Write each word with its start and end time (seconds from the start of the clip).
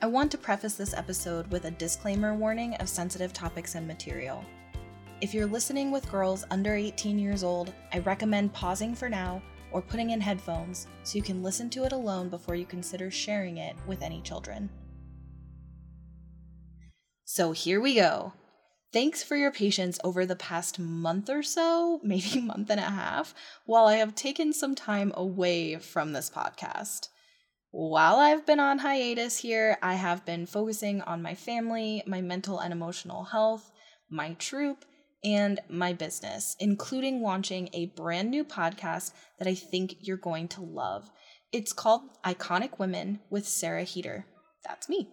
I 0.00 0.06
want 0.06 0.30
to 0.30 0.38
preface 0.38 0.74
this 0.74 0.94
episode 0.94 1.48
with 1.48 1.64
a 1.64 1.72
disclaimer 1.72 2.32
warning 2.32 2.74
of 2.74 2.88
sensitive 2.88 3.32
topics 3.32 3.74
and 3.74 3.84
material. 3.84 4.44
If 5.20 5.34
you're 5.34 5.44
listening 5.44 5.90
with 5.90 6.08
girls 6.08 6.44
under 6.52 6.76
18 6.76 7.18
years 7.18 7.42
old, 7.42 7.74
I 7.92 7.98
recommend 7.98 8.52
pausing 8.52 8.94
for 8.94 9.08
now 9.08 9.42
or 9.72 9.82
putting 9.82 10.10
in 10.10 10.20
headphones 10.20 10.86
so 11.02 11.16
you 11.16 11.22
can 11.22 11.42
listen 11.42 11.68
to 11.70 11.82
it 11.82 11.90
alone 11.90 12.28
before 12.28 12.54
you 12.54 12.64
consider 12.64 13.10
sharing 13.10 13.56
it 13.56 13.74
with 13.88 14.00
any 14.00 14.20
children. 14.22 14.70
So 17.24 17.50
here 17.50 17.80
we 17.80 17.96
go. 17.96 18.34
Thanks 18.92 19.24
for 19.24 19.34
your 19.34 19.50
patience 19.50 19.98
over 20.04 20.24
the 20.24 20.36
past 20.36 20.78
month 20.78 21.28
or 21.28 21.42
so, 21.42 21.98
maybe 22.04 22.40
month 22.40 22.70
and 22.70 22.78
a 22.78 22.84
half, 22.84 23.34
while 23.66 23.86
I 23.86 23.96
have 23.96 24.14
taken 24.14 24.52
some 24.52 24.76
time 24.76 25.10
away 25.16 25.74
from 25.76 26.12
this 26.12 26.30
podcast. 26.30 27.08
While 27.70 28.16
I've 28.16 28.46
been 28.46 28.60
on 28.60 28.78
hiatus 28.78 29.38
here, 29.38 29.76
I 29.82 29.94
have 29.94 30.24
been 30.24 30.46
focusing 30.46 31.02
on 31.02 31.22
my 31.22 31.34
family, 31.34 32.02
my 32.06 32.20
mental 32.20 32.58
and 32.58 32.72
emotional 32.72 33.24
health, 33.24 33.70
my 34.10 34.34
troop, 34.34 34.84
and 35.22 35.60
my 35.68 35.92
business, 35.92 36.56
including 36.60 37.22
launching 37.22 37.68
a 37.72 37.86
brand 37.86 38.30
new 38.30 38.44
podcast 38.44 39.12
that 39.38 39.48
I 39.48 39.54
think 39.54 39.96
you're 40.00 40.16
going 40.16 40.48
to 40.48 40.62
love. 40.62 41.10
It's 41.52 41.72
called 41.72 42.02
Iconic 42.24 42.78
Women 42.78 43.20
with 43.30 43.46
Sarah 43.46 43.84
Heater. 43.84 44.26
That's 44.64 44.88
me 44.88 45.08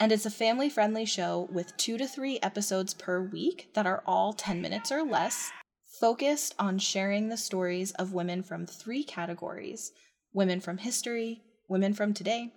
and 0.00 0.10
it's 0.10 0.24
a 0.24 0.30
family 0.30 0.70
friendly 0.70 1.04
show 1.04 1.46
with 1.52 1.76
two 1.76 1.98
to 1.98 2.08
three 2.08 2.40
episodes 2.42 2.94
per 2.94 3.20
week 3.20 3.68
that 3.74 3.86
are 3.86 4.02
all 4.06 4.32
10 4.32 4.62
minutes 4.62 4.90
or 4.90 5.02
less, 5.02 5.52
focused 6.00 6.54
on 6.58 6.78
sharing 6.78 7.28
the 7.28 7.36
stories 7.36 7.92
of 7.92 8.14
women 8.14 8.42
from 8.42 8.66
three 8.66 9.04
categories 9.04 9.92
women 10.32 10.60
from 10.60 10.78
history, 10.78 11.42
women 11.70 11.94
from 11.94 12.12
today, 12.12 12.52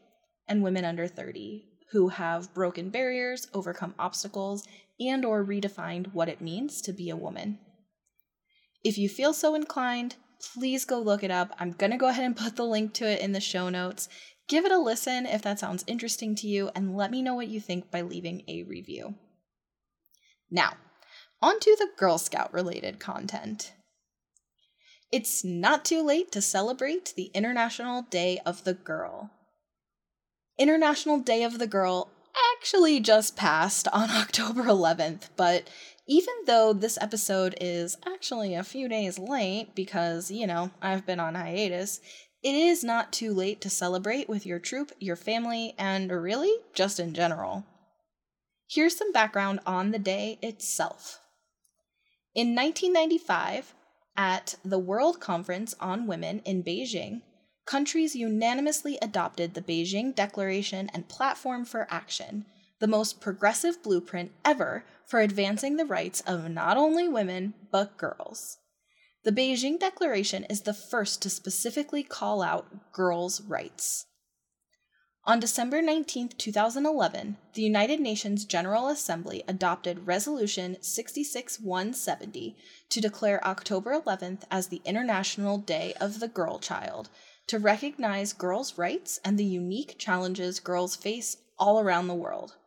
and 0.47 0.61
women 0.61 0.83
under 0.83 1.07
30 1.07 1.69
who 1.93 2.09
have 2.09 2.53
broken 2.55 2.89
barriers, 2.89 3.47
overcome 3.53 3.93
obstacles, 3.99 4.67
and 4.99 5.23
or 5.23 5.45
redefined 5.45 6.11
what 6.11 6.27
it 6.27 6.41
means 6.41 6.81
to 6.81 6.91
be 6.91 7.09
a 7.11 7.15
woman. 7.15 7.59
If 8.83 8.97
you 8.97 9.07
feel 9.07 9.31
so 9.31 9.53
inclined, 9.53 10.15
please 10.55 10.85
go 10.85 10.99
look 10.99 11.23
it 11.23 11.29
up. 11.29 11.55
I'm 11.59 11.71
going 11.71 11.91
to 11.91 11.97
go 11.97 12.07
ahead 12.07 12.25
and 12.25 12.35
put 12.35 12.55
the 12.55 12.65
link 12.65 12.93
to 12.95 13.05
it 13.05 13.21
in 13.21 13.31
the 13.31 13.39
show 13.39 13.69
notes. 13.69 14.09
Give 14.49 14.65
it 14.65 14.71
a 14.71 14.79
listen 14.79 15.27
if 15.27 15.43
that 15.43 15.59
sounds 15.59 15.85
interesting 15.85 16.35
to 16.37 16.47
you, 16.47 16.71
and 16.75 16.97
let 16.97 17.11
me 17.11 17.21
know 17.21 17.35
what 17.35 17.47
you 17.47 17.61
think 17.61 17.91
by 17.91 18.01
leaving 18.01 18.43
a 18.47 18.63
review. 18.63 19.13
Now, 20.49 20.73
on 21.41 21.59
to 21.59 21.75
the 21.77 21.89
Girl 21.97 22.17
Scout 22.17 22.51
related 22.51 22.99
content. 22.99 23.73
It's 25.13 25.43
not 25.43 25.85
too 25.85 26.01
late 26.01 26.31
to 26.31 26.41
celebrate 26.41 27.13
the 27.15 27.29
International 27.35 28.01
Day 28.01 28.39
of 28.47 28.63
the 28.63 28.73
Girl. 28.73 29.29
International 30.57 31.19
Day 31.19 31.43
of 31.43 31.59
the 31.59 31.67
Girl 31.67 32.09
actually 32.55 32.99
just 32.99 33.35
passed 33.35 33.87
on 33.89 34.09
October 34.09 34.63
11th, 34.63 35.29
but 35.35 35.69
even 36.07 36.33
though 36.47 36.73
this 36.73 36.97
episode 36.99 37.53
is 37.61 37.95
actually 38.07 38.55
a 38.55 38.63
few 38.63 38.89
days 38.89 39.19
late 39.19 39.75
because, 39.75 40.31
you 40.31 40.47
know, 40.47 40.71
I've 40.81 41.05
been 41.05 41.19
on 41.19 41.35
hiatus, 41.35 42.01
it 42.41 42.55
is 42.55 42.83
not 42.83 43.13
too 43.13 43.35
late 43.35 43.61
to 43.61 43.69
celebrate 43.69 44.27
with 44.27 44.47
your 44.47 44.57
troop, 44.57 44.93
your 44.99 45.15
family, 45.15 45.75
and 45.77 46.11
really 46.11 46.55
just 46.73 46.99
in 46.99 47.13
general. 47.13 47.67
Here's 48.67 48.97
some 48.97 49.11
background 49.11 49.59
on 49.67 49.91
the 49.91 49.99
day 49.99 50.39
itself. 50.41 51.19
In 52.33 52.55
1995, 52.55 53.75
at 54.15 54.55
the 54.63 54.79
World 54.79 55.19
Conference 55.19 55.75
on 55.79 56.07
Women 56.07 56.39
in 56.45 56.63
Beijing, 56.63 57.21
countries 57.65 58.15
unanimously 58.15 58.97
adopted 59.01 59.53
the 59.53 59.61
Beijing 59.61 60.13
Declaration 60.15 60.89
and 60.93 61.07
Platform 61.07 61.65
for 61.65 61.87
Action, 61.89 62.45
the 62.79 62.87
most 62.87 63.21
progressive 63.21 63.81
blueprint 63.81 64.31
ever 64.43 64.85
for 65.05 65.19
advancing 65.19 65.77
the 65.77 65.85
rights 65.85 66.21
of 66.21 66.49
not 66.49 66.77
only 66.77 67.07
women, 67.07 67.53
but 67.71 67.97
girls. 67.97 68.57
The 69.23 69.31
Beijing 69.31 69.79
Declaration 69.79 70.43
is 70.49 70.61
the 70.61 70.73
first 70.73 71.21
to 71.21 71.29
specifically 71.29 72.03
call 72.03 72.41
out 72.41 72.91
girls' 72.91 73.41
rights. 73.41 74.05
On 75.25 75.39
December 75.39 75.81
19, 75.81 76.31
2011, 76.37 77.37
the 77.53 77.61
United 77.61 78.01
Nations 78.01 78.43
General 78.43 78.89
Assembly 78.89 79.41
adopted 79.47 80.05
Resolution 80.05 80.75
66170 80.81 82.57
to 82.89 82.99
declare 82.99 83.47
October 83.47 83.97
11th 83.97 84.41
as 84.51 84.67
the 84.67 84.81
International 84.83 85.57
Day 85.57 85.93
of 86.01 86.19
the 86.19 86.27
Girl 86.27 86.59
Child 86.59 87.07
to 87.47 87.57
recognize 87.57 88.33
girls' 88.33 88.77
rights 88.77 89.21
and 89.23 89.39
the 89.39 89.45
unique 89.45 89.95
challenges 89.97 90.59
girls 90.59 90.97
face 90.97 91.37
all 91.57 91.79
around 91.79 92.09
the 92.09 92.15
world. 92.15 92.57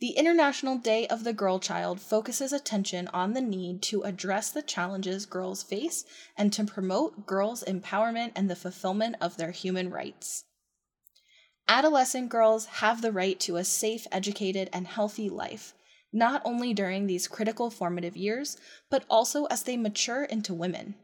The 0.00 0.16
International 0.16 0.76
Day 0.76 1.06
of 1.06 1.22
the 1.22 1.32
Girl 1.32 1.60
Child 1.60 2.00
focuses 2.00 2.52
attention 2.52 3.06
on 3.14 3.34
the 3.34 3.40
need 3.40 3.82
to 3.82 4.02
address 4.02 4.50
the 4.50 4.62
challenges 4.62 5.26
girls 5.26 5.62
face 5.62 6.04
and 6.36 6.52
to 6.54 6.64
promote 6.64 7.24
girls' 7.24 7.62
empowerment 7.62 8.32
and 8.34 8.50
the 8.50 8.56
fulfillment 8.56 9.14
of 9.20 9.36
their 9.36 9.52
human 9.52 9.90
rights. 9.90 10.46
Adolescent 11.68 12.28
girls 12.28 12.66
have 12.66 13.00
the 13.00 13.12
right 13.12 13.40
to 13.40 13.56
a 13.56 13.64
safe, 13.64 14.06
educated, 14.12 14.68
and 14.72 14.86
healthy 14.86 15.30
life, 15.30 15.74
not 16.12 16.42
only 16.44 16.74
during 16.74 17.06
these 17.06 17.26
critical 17.26 17.70
formative 17.70 18.16
years, 18.16 18.58
but 18.90 19.04
also 19.08 19.46
as 19.46 19.62
they 19.62 19.76
mature 19.76 20.24
into 20.24 20.52
women. 20.52 20.94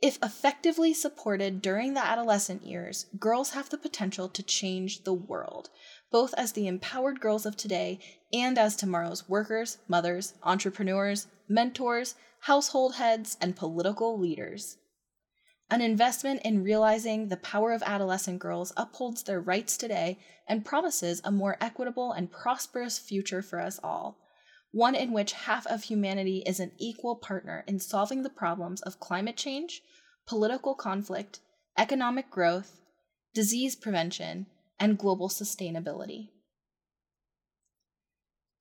If 0.00 0.18
effectively 0.22 0.94
supported 0.94 1.60
during 1.60 1.94
the 1.94 2.04
adolescent 2.04 2.64
years, 2.64 3.06
girls 3.18 3.50
have 3.50 3.68
the 3.68 3.78
potential 3.78 4.28
to 4.28 4.42
change 4.42 5.04
the 5.04 5.12
world, 5.12 5.70
both 6.10 6.34
as 6.34 6.52
the 6.52 6.66
empowered 6.68 7.20
girls 7.20 7.46
of 7.46 7.56
today 7.56 7.98
and 8.32 8.58
as 8.58 8.76
tomorrow's 8.76 9.28
workers, 9.28 9.78
mothers, 9.88 10.34
entrepreneurs, 10.42 11.26
mentors, 11.48 12.14
household 12.40 12.94
heads, 12.94 13.36
and 13.40 13.56
political 13.56 14.18
leaders. 14.18 14.76
An 15.70 15.82
investment 15.82 16.40
in 16.44 16.64
realizing 16.64 17.28
the 17.28 17.36
power 17.36 17.72
of 17.72 17.82
adolescent 17.82 18.38
girls 18.38 18.72
upholds 18.76 19.22
their 19.22 19.40
rights 19.40 19.76
today 19.76 20.18
and 20.46 20.64
promises 20.64 21.20
a 21.24 21.30
more 21.30 21.58
equitable 21.60 22.12
and 22.12 22.32
prosperous 22.32 22.98
future 22.98 23.42
for 23.42 23.60
us 23.60 23.78
all, 23.84 24.16
one 24.70 24.94
in 24.94 25.12
which 25.12 25.32
half 25.32 25.66
of 25.66 25.84
humanity 25.84 26.42
is 26.46 26.58
an 26.58 26.72
equal 26.78 27.16
partner 27.16 27.64
in 27.66 27.78
solving 27.78 28.22
the 28.22 28.30
problems 28.30 28.80
of 28.82 28.98
climate 28.98 29.36
change, 29.36 29.82
political 30.26 30.74
conflict, 30.74 31.40
economic 31.76 32.30
growth, 32.30 32.80
disease 33.34 33.76
prevention, 33.76 34.46
and 34.80 34.96
global 34.96 35.28
sustainability. 35.28 36.30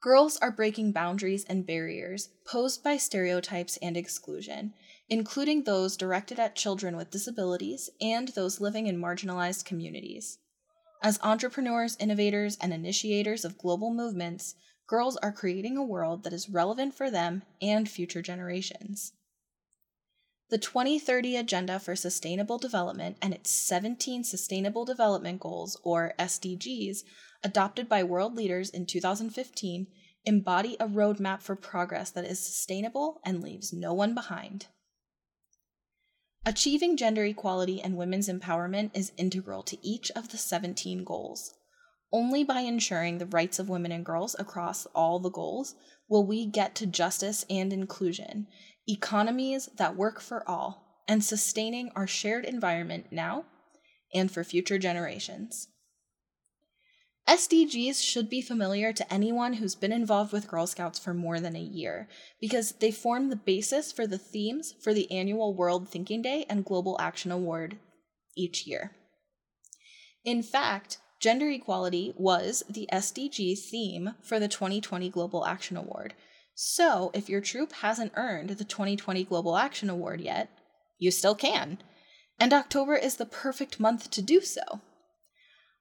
Girls 0.01 0.37
are 0.37 0.51
breaking 0.51 0.91
boundaries 0.91 1.45
and 1.45 1.65
barriers 1.65 2.29
posed 2.45 2.83
by 2.83 2.97
stereotypes 2.97 3.77
and 3.81 3.95
exclusion, 3.95 4.73
including 5.09 5.63
those 5.63 5.95
directed 5.95 6.39
at 6.39 6.55
children 6.55 6.97
with 6.97 7.11
disabilities 7.11 7.89
and 8.01 8.29
those 8.29 8.59
living 8.59 8.87
in 8.87 8.99
marginalized 8.99 9.65
communities. 9.65 10.39
As 11.01 11.19
entrepreneurs, 11.21 11.95
innovators, 11.99 12.57
and 12.59 12.73
initiators 12.73 13.45
of 13.45 13.57
global 13.57 13.93
movements, 13.93 14.55
girls 14.87 15.17
are 15.17 15.31
creating 15.31 15.77
a 15.77 15.83
world 15.83 16.23
that 16.23 16.33
is 16.33 16.49
relevant 16.49 16.93
for 16.93 17.11
them 17.11 17.43
and 17.61 17.87
future 17.87 18.21
generations. 18.21 19.13
The 20.49 20.57
2030 20.57 21.35
Agenda 21.35 21.77
for 21.77 21.95
Sustainable 21.95 22.57
Development 22.57 23.17
and 23.21 23.33
its 23.33 23.51
17 23.51 24.23
Sustainable 24.23 24.85
Development 24.85 25.39
Goals, 25.41 25.77
or 25.83 26.13
SDGs, 26.17 26.99
adopted 27.43 27.89
by 27.89 28.03
world 28.03 28.33
leaders 28.33 28.69
in 28.69 28.85
2015, 28.85 29.87
embody 30.25 30.77
a 30.79 30.87
roadmap 30.87 31.41
for 31.41 31.55
progress 31.55 32.11
that 32.11 32.23
is 32.23 32.39
sustainable 32.39 33.19
and 33.25 33.41
leaves 33.41 33.73
no 33.73 33.93
one 33.93 34.15
behind. 34.15 34.67
Achieving 36.47 36.95
gender 36.95 37.25
equality 37.25 37.81
and 37.81 37.97
women's 37.97 38.29
empowerment 38.29 38.91
is 38.93 39.11
integral 39.17 39.63
to 39.63 39.77
each 39.85 40.11
of 40.11 40.29
the 40.29 40.37
17 40.37 41.03
goals. 41.03 41.55
Only 42.09 42.45
by 42.45 42.61
ensuring 42.61 43.17
the 43.17 43.25
rights 43.25 43.59
of 43.59 43.67
women 43.67 43.91
and 43.91 44.05
girls 44.05 44.33
across 44.39 44.85
all 44.95 45.19
the 45.19 45.29
goals 45.29 45.75
will 46.07 46.25
we 46.25 46.45
get 46.45 46.73
to 46.75 46.85
justice 46.85 47.45
and 47.49 47.73
inclusion, 47.73 48.47
economies 48.87 49.67
that 49.75 49.97
work 49.97 50.21
for 50.21 50.49
all, 50.49 51.03
and 51.05 51.21
sustaining 51.21 51.91
our 51.97 52.07
shared 52.07 52.45
environment 52.45 53.07
now 53.11 53.43
and 54.13 54.31
for 54.31 54.45
future 54.45 54.79
generations. 54.79 55.67
SDGs 57.27 58.01
should 58.01 58.29
be 58.29 58.41
familiar 58.41 58.93
to 58.93 59.13
anyone 59.13 59.53
who's 59.53 59.75
been 59.75 59.91
involved 59.91 60.31
with 60.31 60.47
Girl 60.47 60.65
Scouts 60.65 60.97
for 60.97 61.13
more 61.13 61.39
than 61.39 61.55
a 61.55 61.59
year 61.59 62.07
because 62.39 62.73
they 62.73 62.91
form 62.91 63.29
the 63.29 63.35
basis 63.35 63.91
for 63.91 64.07
the 64.07 64.17
themes 64.17 64.73
for 64.81 64.93
the 64.93 65.11
annual 65.11 65.53
World 65.53 65.89
Thinking 65.89 66.21
Day 66.21 66.45
and 66.49 66.63
Global 66.63 66.95
Action 66.99 67.31
Award 67.31 67.77
each 68.35 68.65
year. 68.65 68.91
In 70.23 70.41
fact, 70.41 70.99
gender 71.19 71.49
equality 71.49 72.13
was 72.15 72.63
the 72.69 72.87
SDG 72.93 73.57
theme 73.59 74.15
for 74.21 74.39
the 74.39 74.47
2020 74.47 75.09
Global 75.09 75.45
Action 75.45 75.75
Award, 75.75 76.13
so, 76.59 77.11
if 77.13 77.29
your 77.29 77.39
troop 77.39 77.71
hasn't 77.71 78.13
earned 78.15 78.49
the 78.49 78.65
2020 78.65 79.23
Global 79.25 79.57
Action 79.57 79.91
Award 79.91 80.21
yet, 80.21 80.49
you 80.97 81.11
still 81.11 81.35
can. 81.35 81.77
And 82.39 82.51
October 82.51 82.95
is 82.95 83.17
the 83.17 83.27
perfect 83.27 83.79
month 83.79 84.09
to 84.09 84.23
do 84.23 84.41
so. 84.41 84.81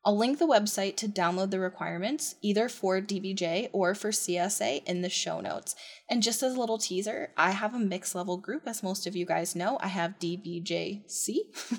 I'll 0.06 0.16
link 0.16 0.38
the 0.38 0.46
website 0.46 0.94
to 0.98 1.08
download 1.08 1.50
the 1.50 1.58
requirements, 1.58 2.36
either 2.40 2.68
for 2.68 3.00
DBJ 3.00 3.70
or 3.72 3.92
for 3.92 4.10
CSA, 4.10 4.84
in 4.84 5.02
the 5.02 5.08
show 5.08 5.40
notes. 5.40 5.74
And 6.08 6.22
just 6.22 6.44
as 6.44 6.54
a 6.54 6.60
little 6.60 6.78
teaser, 6.78 7.30
I 7.36 7.50
have 7.50 7.74
a 7.74 7.80
mixed 7.80 8.14
level 8.14 8.36
group, 8.36 8.68
as 8.68 8.84
most 8.84 9.08
of 9.08 9.16
you 9.16 9.26
guys 9.26 9.56
know. 9.56 9.78
I 9.80 9.88
have 9.88 10.20
DBJC. 10.20 11.38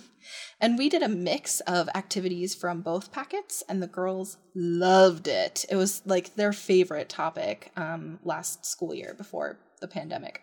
and 0.60 0.78
we 0.78 0.90
did 0.90 1.04
a 1.04 1.08
mix 1.08 1.62
of 1.62 1.88
activities 1.96 2.54
from 2.54 2.82
both 2.82 3.14
packets, 3.14 3.64
and 3.70 3.82
the 3.82 3.88
girls 3.88 4.36
loved 4.54 5.30
it. 5.30 5.64
It 5.70 5.78
was 5.78 6.02
like 6.06 6.36
their 6.36 6.52
favorite 6.52 7.08
topic 7.08 7.72
um, 7.78 8.20
last 8.26 8.66
school 8.66 8.94
year 8.94 9.14
before 9.18 9.58
the 9.80 9.88
pandemic. 9.88 10.42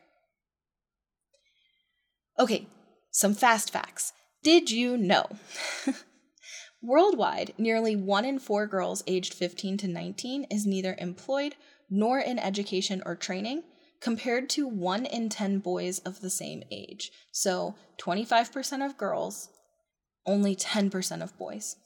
Okay, 2.38 2.66
some 3.10 3.34
fast 3.34 3.70
facts. 3.70 4.14
Did 4.42 4.70
you 4.70 4.96
know? 4.96 5.26
Worldwide, 6.84 7.54
nearly 7.56 7.96
one 7.96 8.26
in 8.26 8.38
four 8.38 8.66
girls 8.66 9.02
aged 9.06 9.32
15 9.32 9.78
to 9.78 9.88
19 9.88 10.44
is 10.50 10.66
neither 10.66 10.94
employed 10.98 11.54
nor 11.88 12.18
in 12.18 12.38
education 12.38 13.02
or 13.06 13.16
training, 13.16 13.62
compared 14.00 14.50
to 14.50 14.68
one 14.68 15.06
in 15.06 15.30
10 15.30 15.60
boys 15.60 16.00
of 16.00 16.20
the 16.20 16.28
same 16.28 16.62
age. 16.70 17.10
So 17.32 17.74
25% 18.02 18.84
of 18.84 18.98
girls, 18.98 19.48
only 20.26 20.54
10% 20.54 21.22
of 21.22 21.38
boys. 21.38 21.76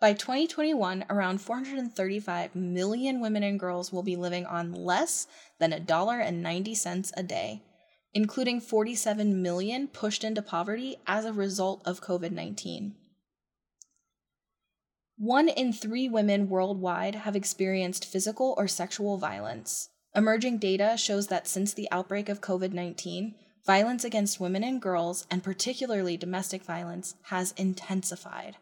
By 0.00 0.12
2021, 0.12 1.04
around 1.08 1.40
435 1.40 2.56
million 2.56 3.20
women 3.20 3.44
and 3.44 3.60
girls 3.60 3.92
will 3.92 4.02
be 4.02 4.16
living 4.16 4.44
on 4.44 4.72
less 4.72 5.28
than 5.60 5.70
$1.90 5.70 7.12
a 7.16 7.22
day, 7.22 7.62
including 8.12 8.60
47 8.60 9.40
million 9.40 9.86
pushed 9.86 10.24
into 10.24 10.42
poverty 10.42 10.96
as 11.06 11.24
a 11.24 11.32
result 11.32 11.80
of 11.86 12.00
COVID 12.00 12.32
19. 12.32 12.96
One 15.18 15.48
in 15.48 15.72
three 15.72 16.08
women 16.08 16.50
worldwide 16.50 17.14
have 17.14 17.34
experienced 17.34 18.04
physical 18.04 18.54
or 18.58 18.68
sexual 18.68 19.16
violence. 19.16 19.88
Emerging 20.14 20.58
data 20.58 20.96
shows 20.98 21.28
that 21.28 21.48
since 21.48 21.72
the 21.72 21.88
outbreak 21.90 22.28
of 22.28 22.42
COVID 22.42 22.72
19, 22.72 23.34
violence 23.64 24.04
against 24.04 24.40
women 24.40 24.62
and 24.62 24.80
girls, 24.80 25.26
and 25.30 25.42
particularly 25.42 26.18
domestic 26.18 26.62
violence, 26.62 27.14
has 27.24 27.52
intensified. 27.56 28.56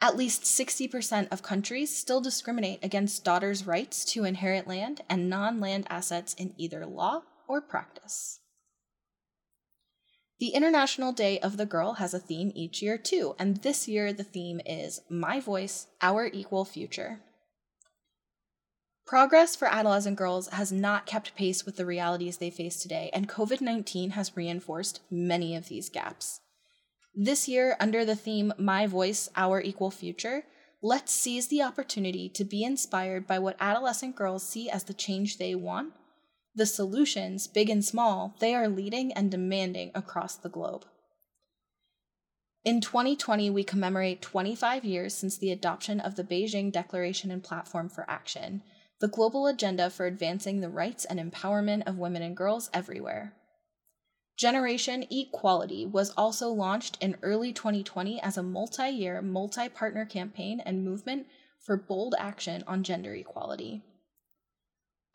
At 0.00 0.16
least 0.16 0.42
60% 0.42 1.32
of 1.32 1.42
countries 1.42 1.96
still 1.96 2.20
discriminate 2.20 2.84
against 2.84 3.24
daughters' 3.24 3.66
rights 3.66 4.04
to 4.12 4.24
inherit 4.24 4.68
land 4.68 5.00
and 5.08 5.30
non 5.30 5.58
land 5.58 5.86
assets 5.88 6.34
in 6.34 6.52
either 6.58 6.84
law 6.84 7.22
or 7.48 7.62
practice. 7.62 8.40
The 10.38 10.48
International 10.48 11.12
Day 11.12 11.38
of 11.38 11.56
the 11.56 11.64
Girl 11.64 11.94
has 11.94 12.12
a 12.12 12.18
theme 12.18 12.52
each 12.54 12.82
year 12.82 12.98
too, 12.98 13.34
and 13.38 13.56
this 13.58 13.88
year 13.88 14.12
the 14.12 14.22
theme 14.22 14.60
is 14.66 15.00
My 15.08 15.40
Voice, 15.40 15.86
Our 16.02 16.26
Equal 16.26 16.66
Future. 16.66 17.20
Progress 19.06 19.56
for 19.56 19.66
adolescent 19.66 20.18
girls 20.18 20.48
has 20.48 20.70
not 20.70 21.06
kept 21.06 21.34
pace 21.36 21.64
with 21.64 21.76
the 21.76 21.86
realities 21.86 22.36
they 22.36 22.50
face 22.50 22.76
today, 22.76 23.08
and 23.14 23.30
COVID 23.30 23.62
19 23.62 24.10
has 24.10 24.36
reinforced 24.36 25.00
many 25.10 25.56
of 25.56 25.68
these 25.68 25.88
gaps. 25.88 26.40
This 27.14 27.48
year, 27.48 27.74
under 27.80 28.04
the 28.04 28.16
theme 28.16 28.52
My 28.58 28.86
Voice, 28.86 29.30
Our 29.36 29.62
Equal 29.62 29.90
Future, 29.90 30.44
let's 30.82 31.12
seize 31.12 31.48
the 31.48 31.62
opportunity 31.62 32.28
to 32.28 32.44
be 32.44 32.62
inspired 32.62 33.26
by 33.26 33.38
what 33.38 33.56
adolescent 33.58 34.16
girls 34.16 34.46
see 34.46 34.68
as 34.68 34.84
the 34.84 34.92
change 34.92 35.38
they 35.38 35.54
want 35.54 35.94
the 36.56 36.66
solutions, 36.66 37.46
big 37.46 37.68
and 37.68 37.84
small, 37.84 38.34
they 38.40 38.54
are 38.54 38.68
leading 38.68 39.12
and 39.12 39.30
demanding 39.30 39.90
across 39.94 40.36
the 40.36 40.48
globe. 40.48 40.86
In 42.64 42.80
2020, 42.80 43.50
we 43.50 43.62
commemorate 43.62 44.22
25 44.22 44.84
years 44.84 45.14
since 45.14 45.36
the 45.36 45.52
adoption 45.52 46.00
of 46.00 46.16
the 46.16 46.24
Beijing 46.24 46.72
Declaration 46.72 47.30
and 47.30 47.44
Platform 47.44 47.88
for 47.88 48.08
Action, 48.10 48.62
the 49.00 49.06
global 49.06 49.46
agenda 49.46 49.90
for 49.90 50.06
advancing 50.06 50.60
the 50.60 50.70
rights 50.70 51.04
and 51.04 51.20
empowerment 51.20 51.86
of 51.86 51.98
women 51.98 52.22
and 52.22 52.36
girls 52.36 52.70
everywhere. 52.72 53.34
Generation 54.36 55.04
Equality 55.10 55.86
was 55.86 56.10
also 56.16 56.48
launched 56.48 56.98
in 57.00 57.16
early 57.22 57.52
2020 57.52 58.20
as 58.20 58.36
a 58.36 58.42
multi 58.42 58.88
year, 58.88 59.22
multi 59.22 59.68
partner 59.68 60.06
campaign 60.06 60.60
and 60.60 60.84
movement 60.84 61.26
for 61.60 61.76
bold 61.76 62.14
action 62.18 62.64
on 62.66 62.82
gender 62.82 63.14
equality. 63.14 63.82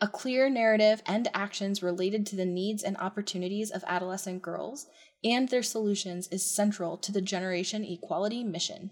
A 0.03 0.07
clear 0.07 0.49
narrative 0.49 1.03
and 1.05 1.27
actions 1.31 1.83
related 1.83 2.25
to 2.27 2.35
the 2.35 2.45
needs 2.45 2.81
and 2.81 2.97
opportunities 2.97 3.69
of 3.69 3.83
adolescent 3.85 4.41
girls 4.41 4.87
and 5.23 5.47
their 5.49 5.61
solutions 5.61 6.27
is 6.29 6.43
central 6.43 6.97
to 6.97 7.11
the 7.11 7.21
Generation 7.21 7.85
Equality 7.85 8.43
mission. 8.43 8.89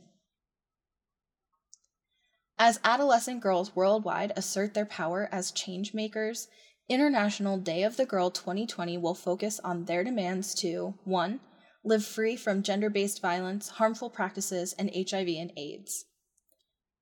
As 2.60 2.80
adolescent 2.84 3.42
girls 3.42 3.76
worldwide 3.76 4.34
assert 4.36 4.76
their 4.76 4.86
power 4.86 5.28
as 5.32 5.50
change 5.50 5.96
makers, 5.96 6.48
International 6.88 7.58
Day 7.58 7.82
of 7.82 7.98
the 7.98 8.06
Girl 8.06 8.30
2020 8.30 9.00
will 9.00 9.16
focus 9.16 9.60
on 9.64 9.86
their 9.86 10.04
demands 10.04 10.54
to 10.56 10.94
1. 11.06 11.40
Live 11.84 12.06
free 12.06 12.36
from 12.36 12.62
gender 12.62 12.90
based 12.92 13.20
violence, 13.20 13.70
harmful 13.70 14.12
practices, 14.12 14.74
and 14.74 14.92
HIV 14.94 15.30
and 15.30 15.52
AIDS. 15.58 16.06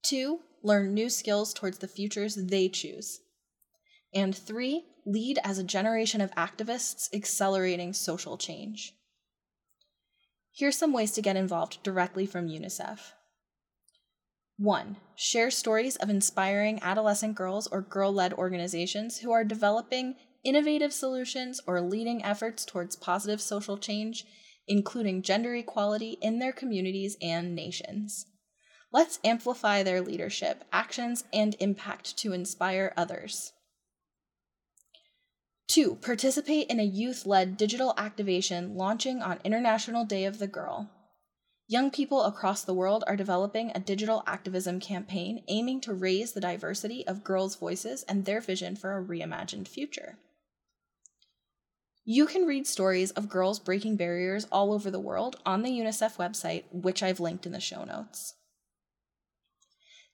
2. 0.04 0.40
Learn 0.64 0.94
new 0.94 1.10
skills 1.10 1.54
towards 1.54 1.80
the 1.80 1.88
futures 1.90 2.36
they 2.36 2.70
choose. 2.70 3.20
And 4.14 4.36
three, 4.36 4.86
lead 5.06 5.40
as 5.44 5.58
a 5.58 5.64
generation 5.64 6.22
of 6.22 6.32
activists 6.32 7.14
accelerating 7.14 7.94
social 7.94 8.38
change. 8.38 8.94
Here's 10.54 10.78
some 10.78 10.94
ways 10.94 11.12
to 11.12 11.22
get 11.22 11.36
involved 11.36 11.84
directly 11.84 12.26
from 12.26 12.48
UNICEF. 12.48 13.12
1. 14.58 14.98
Share 15.16 15.52
stories 15.52 15.98
of 15.98 16.10
inspiring 16.10 16.80
adolescent 16.82 17.36
girls 17.36 17.68
or 17.68 17.82
girl 17.82 18.12
led 18.12 18.34
organizations 18.34 19.20
who 19.20 19.32
are 19.32 19.44
developing 19.44 20.16
innovative 20.44 20.92
solutions 20.92 21.62
or 21.68 21.80
leading 21.80 22.24
efforts 22.24 22.66
towards 22.66 22.96
positive 22.96 23.40
social 23.40 23.78
change, 23.78 24.26
including 24.68 25.22
gender 25.22 25.54
equality 25.54 26.18
in 26.22 26.40
their 26.40 26.52
communities 26.52 27.18
and 27.22 27.54
nations. 27.54 28.26
Let's 28.92 29.20
amplify 29.24 29.84
their 29.84 30.02
leadership, 30.02 30.64
actions, 30.74 31.26
and 31.32 31.56
impact 31.60 32.18
to 32.18 32.34
inspire 32.34 32.94
others. 32.98 33.54
Two, 35.68 35.96
participate 35.96 36.68
in 36.68 36.80
a 36.80 36.84
youth 36.84 37.26
led 37.26 37.58
digital 37.58 37.94
activation 37.98 38.76
launching 38.76 39.22
on 39.22 39.40
International 39.44 40.06
Day 40.06 40.24
of 40.24 40.40
the 40.40 40.48
Girl. 40.48 40.90
Young 41.68 41.92
people 41.92 42.24
across 42.24 42.64
the 42.64 42.74
world 42.74 43.04
are 43.08 43.18
developing 43.18 43.72
a 43.76 43.80
digital 43.82 44.24
activism 44.26 44.80
campaign 44.80 45.44
aiming 45.50 45.82
to 45.82 45.94
raise 45.94 46.32
the 46.32 46.40
diversity 46.40 47.06
of 47.06 47.26
girls' 47.26 47.58
voices 47.58 48.04
and 48.04 48.24
their 48.24 48.40
vision 48.40 48.78
for 48.78 48.98
a 48.98 49.04
reimagined 49.04 49.68
future. 49.68 50.18
You 52.06 52.26
can 52.26 52.46
read 52.46 52.66
stories 52.66 53.12
of 53.12 53.28
girls 53.28 53.60
breaking 53.60 53.98
barriers 53.98 54.48
all 54.50 54.72
over 54.72 54.90
the 54.90 55.02
world 55.02 55.36
on 55.46 55.64
the 55.64 55.72
UNICEF 55.72 56.16
website, 56.16 56.64
which 56.72 57.04
I've 57.04 57.20
linked 57.20 57.46
in 57.46 57.52
the 57.52 57.60
show 57.60 57.84
notes. 57.84 58.36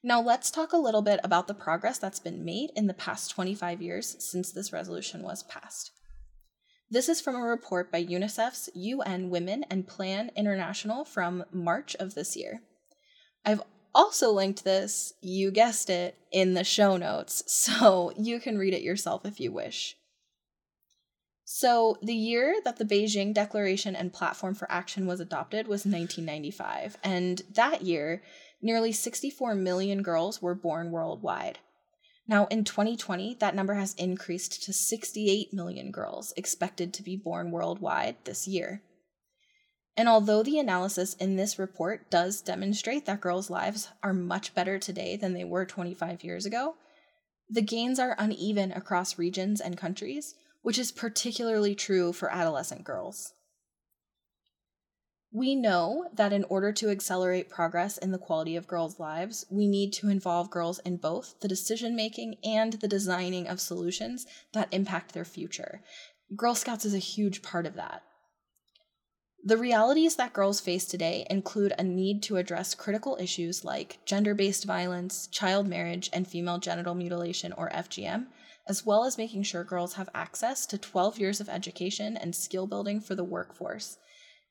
Now, 0.06 0.20
let's 0.20 0.50
talk 0.50 0.74
a 0.74 0.76
little 0.76 1.00
bit 1.00 1.18
about 1.24 1.48
the 1.48 1.54
progress 1.54 1.96
that's 1.96 2.18
been 2.18 2.44
made 2.44 2.72
in 2.76 2.88
the 2.88 2.92
past 2.92 3.30
25 3.30 3.80
years 3.80 4.16
since 4.18 4.52
this 4.52 4.70
resolution 4.70 5.22
was 5.22 5.42
passed. 5.44 5.92
This 6.90 7.08
is 7.08 7.22
from 7.22 7.36
a 7.36 7.40
report 7.40 7.90
by 7.90 8.04
UNICEF's 8.04 8.68
UN 8.74 9.30
Women 9.30 9.64
and 9.70 9.86
Plan 9.88 10.30
International 10.36 11.06
from 11.06 11.44
March 11.50 11.96
of 11.96 12.14
this 12.14 12.36
year. 12.36 12.60
I've 13.46 13.62
also 13.94 14.30
linked 14.30 14.62
this, 14.62 15.14
you 15.22 15.50
guessed 15.50 15.88
it, 15.88 16.18
in 16.30 16.52
the 16.52 16.64
show 16.64 16.98
notes, 16.98 17.42
so 17.50 18.12
you 18.18 18.40
can 18.40 18.58
read 18.58 18.74
it 18.74 18.82
yourself 18.82 19.24
if 19.24 19.40
you 19.40 19.52
wish. 19.52 19.96
So, 21.46 21.96
the 22.02 22.14
year 22.14 22.56
that 22.64 22.76
the 22.76 22.84
Beijing 22.84 23.32
Declaration 23.32 23.96
and 23.96 24.12
Platform 24.12 24.54
for 24.54 24.70
Action 24.70 25.06
was 25.06 25.20
adopted 25.20 25.66
was 25.66 25.86
1995, 25.86 26.98
and 27.02 27.42
that 27.54 27.82
year, 27.82 28.22
nearly 28.64 28.90
64 28.90 29.54
million 29.54 30.02
girls 30.02 30.40
were 30.40 30.54
born 30.54 30.90
worldwide. 30.90 31.58
Now, 32.26 32.46
in 32.46 32.64
2020, 32.64 33.34
that 33.34 33.54
number 33.54 33.74
has 33.74 33.94
increased 33.94 34.62
to 34.64 34.72
68 34.72 35.52
million 35.52 35.90
girls 35.90 36.32
expected 36.36 36.94
to 36.94 37.02
be 37.02 37.16
born 37.16 37.50
worldwide 37.50 38.16
this 38.24 38.48
year. 38.48 38.82
And 39.96 40.08
although 40.08 40.42
the 40.42 40.58
analysis 40.58 41.14
in 41.14 41.36
this 41.36 41.58
report 41.58 42.10
does 42.10 42.40
demonstrate 42.40 43.04
that 43.04 43.20
girls' 43.20 43.50
lives 43.50 43.90
are 44.02 44.14
much 44.14 44.54
better 44.54 44.78
today 44.78 45.14
than 45.16 45.34
they 45.34 45.44
were 45.44 45.66
25 45.66 46.24
years 46.24 46.46
ago, 46.46 46.74
the 47.48 47.62
gains 47.62 47.98
are 47.98 48.16
uneven 48.18 48.72
across 48.72 49.18
regions 49.18 49.60
and 49.60 49.76
countries, 49.76 50.34
which 50.62 50.78
is 50.78 50.90
particularly 50.90 51.74
true 51.74 52.14
for 52.14 52.32
adolescent 52.32 52.82
girls. 52.82 53.34
We 55.34 55.56
know 55.56 56.06
that 56.14 56.32
in 56.32 56.44
order 56.44 56.72
to 56.74 56.90
accelerate 56.90 57.50
progress 57.50 57.98
in 57.98 58.12
the 58.12 58.18
quality 58.18 58.54
of 58.54 58.68
girls' 58.68 59.00
lives, 59.00 59.44
we 59.50 59.66
need 59.66 59.92
to 59.94 60.08
involve 60.08 60.48
girls 60.48 60.78
in 60.84 60.96
both 60.96 61.40
the 61.40 61.48
decision 61.48 61.96
making 61.96 62.36
and 62.44 62.74
the 62.74 62.86
designing 62.86 63.48
of 63.48 63.60
solutions 63.60 64.26
that 64.52 64.68
impact 64.70 65.12
their 65.12 65.24
future. 65.24 65.82
Girl 66.36 66.54
Scouts 66.54 66.84
is 66.84 66.94
a 66.94 66.98
huge 66.98 67.42
part 67.42 67.66
of 67.66 67.74
that. 67.74 68.02
The 69.42 69.56
realities 69.58 70.14
that 70.16 70.32
girls 70.32 70.60
face 70.60 70.84
today 70.86 71.26
include 71.28 71.74
a 71.76 71.82
need 71.82 72.22
to 72.22 72.36
address 72.36 72.76
critical 72.76 73.18
issues 73.20 73.64
like 73.64 73.98
gender 74.06 74.36
based 74.36 74.64
violence, 74.64 75.26
child 75.26 75.66
marriage, 75.66 76.10
and 76.12 76.28
female 76.28 76.58
genital 76.58 76.94
mutilation, 76.94 77.52
or 77.54 77.70
FGM, 77.70 78.26
as 78.68 78.86
well 78.86 79.04
as 79.04 79.18
making 79.18 79.42
sure 79.42 79.64
girls 79.64 79.94
have 79.94 80.08
access 80.14 80.64
to 80.66 80.78
12 80.78 81.18
years 81.18 81.40
of 81.40 81.48
education 81.48 82.16
and 82.16 82.36
skill 82.36 82.68
building 82.68 83.00
for 83.00 83.16
the 83.16 83.24
workforce, 83.24 83.98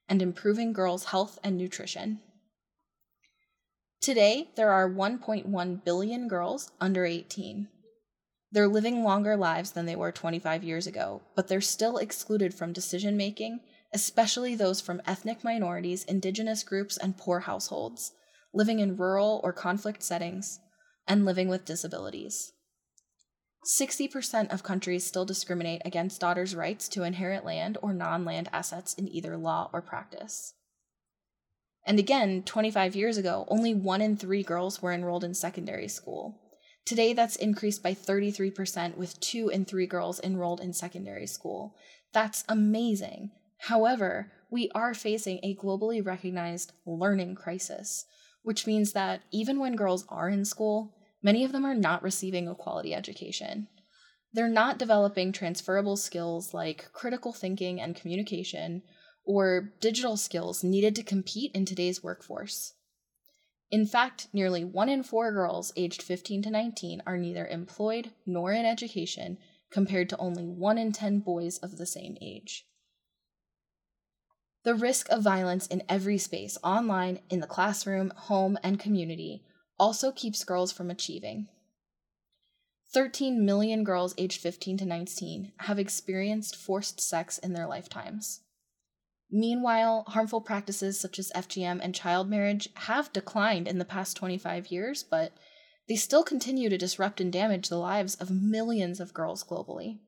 and 0.07 0.22
improving 0.22 0.74
girls' 0.74 1.05
health 1.05 1.39
and 1.43 1.57
nutrition. 1.57 2.19
Today, 4.01 4.50
there 4.55 4.72
are 4.72 4.89
1.1 4.89 5.86
billion 5.86 6.27
girls 6.27 6.72
under 6.81 7.05
18. 7.05 7.67
They're 8.51 8.67
living 8.67 9.03
longer 9.03 9.38
lives 9.38 9.72
than 9.72 9.86
they 9.86 9.95
were 9.95 10.12
25 10.12 10.63
years 10.63 10.86
ago, 10.86 11.22
but 11.36 11.48
they're 11.48 11.62
still 11.62 11.98
excluded 11.98 12.53
from 12.53 12.74
decision 12.74 13.17
making 13.17 13.62
especially 13.93 14.55
those 14.55 14.81
from 14.81 15.01
ethnic 15.05 15.43
minorities, 15.43 16.03
indigenous 16.05 16.63
groups, 16.63 16.98
and 16.98 17.17
poor 17.17 17.41
households, 17.41 18.12
living 18.53 18.79
in 18.79 18.98
rural 18.98 19.39
or 19.43 19.53
conflict 19.53 20.01
settings, 20.01 20.60
and 21.07 21.25
living 21.25 21.48
with 21.48 21.65
disabilities. 21.65 22.53
60% 23.65 24.53
of 24.53 24.63
countries 24.63 25.05
still 25.05 25.25
discriminate 25.25 25.82
against 25.86 26.20
daughters' 26.20 26.55
rights 26.55 26.89
to 26.89 27.03
inherit 27.03 27.46
land 27.46 27.77
or 27.82 27.93
non 27.93 28.25
land 28.25 28.50
assets 28.51 28.93
in 28.93 29.08
either 29.08 29.38
law 29.38 29.70
or 29.74 29.82
practice. 29.82 30.53
And 31.86 32.00
again, 32.00 32.43
25 32.43 32.96
years 32.96 33.17
ago, 33.17 33.46
only 33.50 33.74
one 33.74 34.01
in 34.01 34.15
three 34.15 34.43
girls 34.43 34.82
were 34.82 34.93
enrolled 34.93 35.24
in 35.24 35.34
secondary 35.34 35.88
school. 35.88 36.39
Today, 36.86 37.13
that's 37.13 37.36
increased 37.38 37.82
by 37.82 37.93
33%, 37.93 38.98
with 38.98 39.20
two 39.20 39.50
in 39.50 39.63
three 39.63 39.88
girls 39.88 40.20
enrolled 40.22 40.60
in 40.60 40.74
secondary 40.74 41.27
school. 41.27 41.75
That's 42.13 42.43
amazing. 42.50 43.32
However, 43.60 44.32
we 44.50 44.70
are 44.75 44.93
facing 44.93 45.39
a 45.41 45.55
globally 45.55 46.05
recognized 46.05 46.74
learning 46.86 47.36
crisis, 47.36 48.05
which 48.43 48.67
means 48.67 48.91
that 48.91 49.22
even 49.32 49.60
when 49.60 49.75
girls 49.75 50.05
are 50.10 50.29
in 50.29 50.43
school, 50.43 50.93
many 51.24 51.44
of 51.44 51.51
them 51.51 51.65
are 51.65 51.74
not 51.74 52.03
receiving 52.03 52.48
a 52.48 52.53
quality 52.53 52.94
education. 52.94 53.68
They're 54.34 54.50
not 54.50 54.77
developing 54.77 55.32
transferable 55.32 55.98
skills 55.98 56.53
like 56.53 56.92
critical 56.92 57.34
thinking 57.34 57.82
and 57.82 57.96
communication 57.96 58.84
or 59.25 59.74
digital 59.80 60.18
skills 60.18 60.63
needed 60.63 60.96
to 60.96 61.03
compete 61.03 61.51
in 61.56 61.65
today's 61.65 62.03
workforce. 62.03 62.74
In 63.72 63.88
fact, 63.88 64.27
nearly 64.34 64.63
one 64.63 64.89
in 64.89 65.01
four 65.01 65.32
girls 65.32 65.74
aged 65.75 66.03
15 66.03 66.44
to 66.44 66.51
19 66.51 67.01
are 67.08 67.18
neither 67.18 67.48
employed 67.48 68.12
nor 68.25 68.51
in 68.51 68.65
education, 68.65 69.38
compared 69.72 70.08
to 70.10 70.18
only 70.18 70.46
one 70.46 70.77
in 70.77 70.92
10 70.92 71.20
boys 71.20 71.58
of 71.58 71.77
the 71.77 71.86
same 71.86 72.15
age. 72.22 72.68
The 74.63 74.75
risk 74.75 75.10
of 75.10 75.24
violence 75.24 75.65
in 75.68 75.82
every 75.89 76.18
space, 76.20 76.58
online, 76.63 77.20
in 77.30 77.39
the 77.39 77.48
classroom, 77.48 78.13
home, 78.15 78.58
and 78.63 78.80
community, 78.80 79.44
also 79.84 80.13
keeps 80.13 80.46
girls 80.46 80.72
from 80.72 80.90
achieving. 80.90 81.50
13 82.94 83.46
million 83.46 83.84
girls 83.84 84.16
aged 84.18 84.40
15 84.40 84.78
to 84.78 84.86
19 84.86 85.52
have 85.58 85.78
experienced 85.78 86.56
forced 86.56 87.02
sex 87.02 87.38
in 87.38 87.52
their 87.52 87.68
lifetimes. 87.68 88.44
Meanwhile, 89.30 90.06
harmful 90.08 90.40
practices 90.40 90.98
such 90.98 91.20
as 91.20 91.34
FGM 91.36 91.82
and 91.84 91.94
child 91.94 92.30
marriage 92.30 92.70
have 92.75 93.12
declined 93.12 93.68
in 93.68 93.78
the 93.78 93.84
past 93.84 94.16
25 94.16 94.68
years, 94.68 95.04
but 95.04 95.34
they 95.90 95.98
still 95.98 96.24
continue 96.24 96.70
to 96.70 96.78
disrupt 96.78 97.20
and 97.20 97.34
damage 97.34 97.68
the 97.68 97.75
lives 97.75 98.16
of 98.16 98.32
millions 98.32 99.02
of 99.02 99.13
girls 99.13 99.44
globally. 99.44 100.00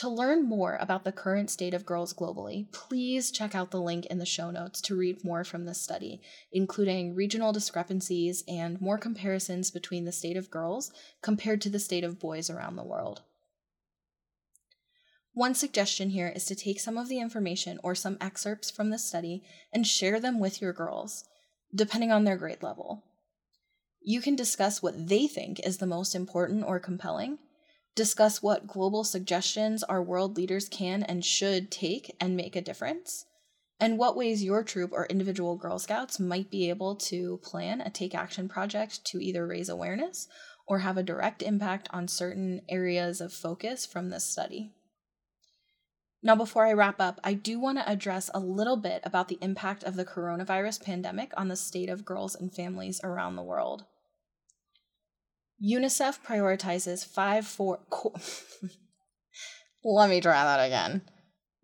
To 0.00 0.08
learn 0.08 0.48
more 0.48 0.78
about 0.80 1.04
the 1.04 1.12
current 1.12 1.50
state 1.50 1.74
of 1.74 1.84
girls 1.84 2.14
globally, 2.14 2.72
please 2.72 3.30
check 3.30 3.54
out 3.54 3.70
the 3.70 3.82
link 3.82 4.06
in 4.06 4.16
the 4.16 4.24
show 4.24 4.50
notes 4.50 4.80
to 4.80 4.96
read 4.96 5.22
more 5.22 5.44
from 5.44 5.66
this 5.66 5.78
study, 5.78 6.22
including 6.50 7.14
regional 7.14 7.52
discrepancies 7.52 8.42
and 8.48 8.80
more 8.80 8.96
comparisons 8.96 9.70
between 9.70 10.06
the 10.06 10.10
state 10.10 10.38
of 10.38 10.50
girls 10.50 10.90
compared 11.20 11.60
to 11.60 11.68
the 11.68 11.78
state 11.78 12.02
of 12.02 12.18
boys 12.18 12.48
around 12.48 12.76
the 12.76 12.82
world. 12.82 13.20
One 15.34 15.54
suggestion 15.54 16.08
here 16.08 16.32
is 16.34 16.46
to 16.46 16.54
take 16.54 16.80
some 16.80 16.96
of 16.96 17.10
the 17.10 17.20
information 17.20 17.78
or 17.82 17.94
some 17.94 18.16
excerpts 18.22 18.70
from 18.70 18.88
this 18.88 19.04
study 19.04 19.42
and 19.70 19.86
share 19.86 20.18
them 20.18 20.40
with 20.40 20.62
your 20.62 20.72
girls, 20.72 21.24
depending 21.74 22.10
on 22.10 22.24
their 22.24 22.38
grade 22.38 22.62
level. 22.62 23.04
You 24.00 24.22
can 24.22 24.34
discuss 24.34 24.82
what 24.82 25.08
they 25.08 25.26
think 25.26 25.60
is 25.60 25.76
the 25.76 25.86
most 25.86 26.14
important 26.14 26.64
or 26.64 26.80
compelling 26.80 27.36
discuss 27.94 28.42
what 28.42 28.66
global 28.66 29.04
suggestions 29.04 29.82
our 29.82 30.02
world 30.02 30.36
leaders 30.36 30.68
can 30.68 31.02
and 31.02 31.24
should 31.24 31.70
take 31.70 32.14
and 32.20 32.36
make 32.36 32.56
a 32.56 32.60
difference, 32.60 33.26
and 33.78 33.98
what 33.98 34.16
ways 34.16 34.44
your 34.44 34.62
troop 34.62 34.92
or 34.92 35.06
individual 35.06 35.56
Girl 35.56 35.78
Scouts 35.78 36.20
might 36.20 36.50
be 36.50 36.68
able 36.68 36.96
to 36.96 37.38
plan 37.42 37.80
a 37.80 37.90
take 37.90 38.14
action 38.14 38.48
project 38.48 39.04
to 39.06 39.18
either 39.18 39.46
raise 39.46 39.68
awareness 39.68 40.28
or 40.66 40.80
have 40.80 40.96
a 40.96 41.02
direct 41.02 41.42
impact 41.42 41.88
on 41.92 42.06
certain 42.06 42.60
areas 42.68 43.20
of 43.20 43.32
focus 43.32 43.86
from 43.86 44.10
this 44.10 44.24
study. 44.24 44.72
Now, 46.22 46.36
before 46.36 46.66
I 46.66 46.74
wrap 46.74 47.00
up, 47.00 47.18
I 47.24 47.32
do 47.32 47.58
want 47.58 47.78
to 47.78 47.90
address 47.90 48.30
a 48.34 48.40
little 48.40 48.76
bit 48.76 49.00
about 49.04 49.28
the 49.28 49.38
impact 49.40 49.82
of 49.84 49.96
the 49.96 50.04
coronavirus 50.04 50.84
pandemic 50.84 51.32
on 51.36 51.48
the 51.48 51.56
state 51.56 51.88
of 51.88 52.04
girls 52.04 52.34
and 52.34 52.54
families 52.54 53.00
around 53.02 53.36
the 53.36 53.42
world. 53.42 53.84
UNICEF 55.62 56.20
prioritizes 56.26 57.04
five 57.04 57.46
four. 57.46 57.80
Co- 57.90 58.14
Let 59.84 60.10
me 60.10 60.20
try 60.20 60.44
that 60.44 60.64
again. 60.64 61.02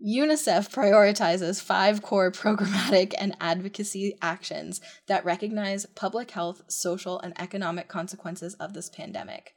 UNICEF 0.05 0.73
prioritizes 0.73 1.63
five 1.63 2.03
core 2.03 2.31
programmatic 2.31 3.15
and 3.19 3.37
advocacy 3.41 4.19
actions 4.21 4.81
that 5.09 5.25
recognize 5.25 5.87
public 5.87 6.33
health, 6.33 6.63
social, 6.69 7.19
and 7.21 7.33
economic 7.41 7.89
consequences 7.89 8.55
of 8.55 8.75
this 8.75 8.91
pandemic. 8.91 9.53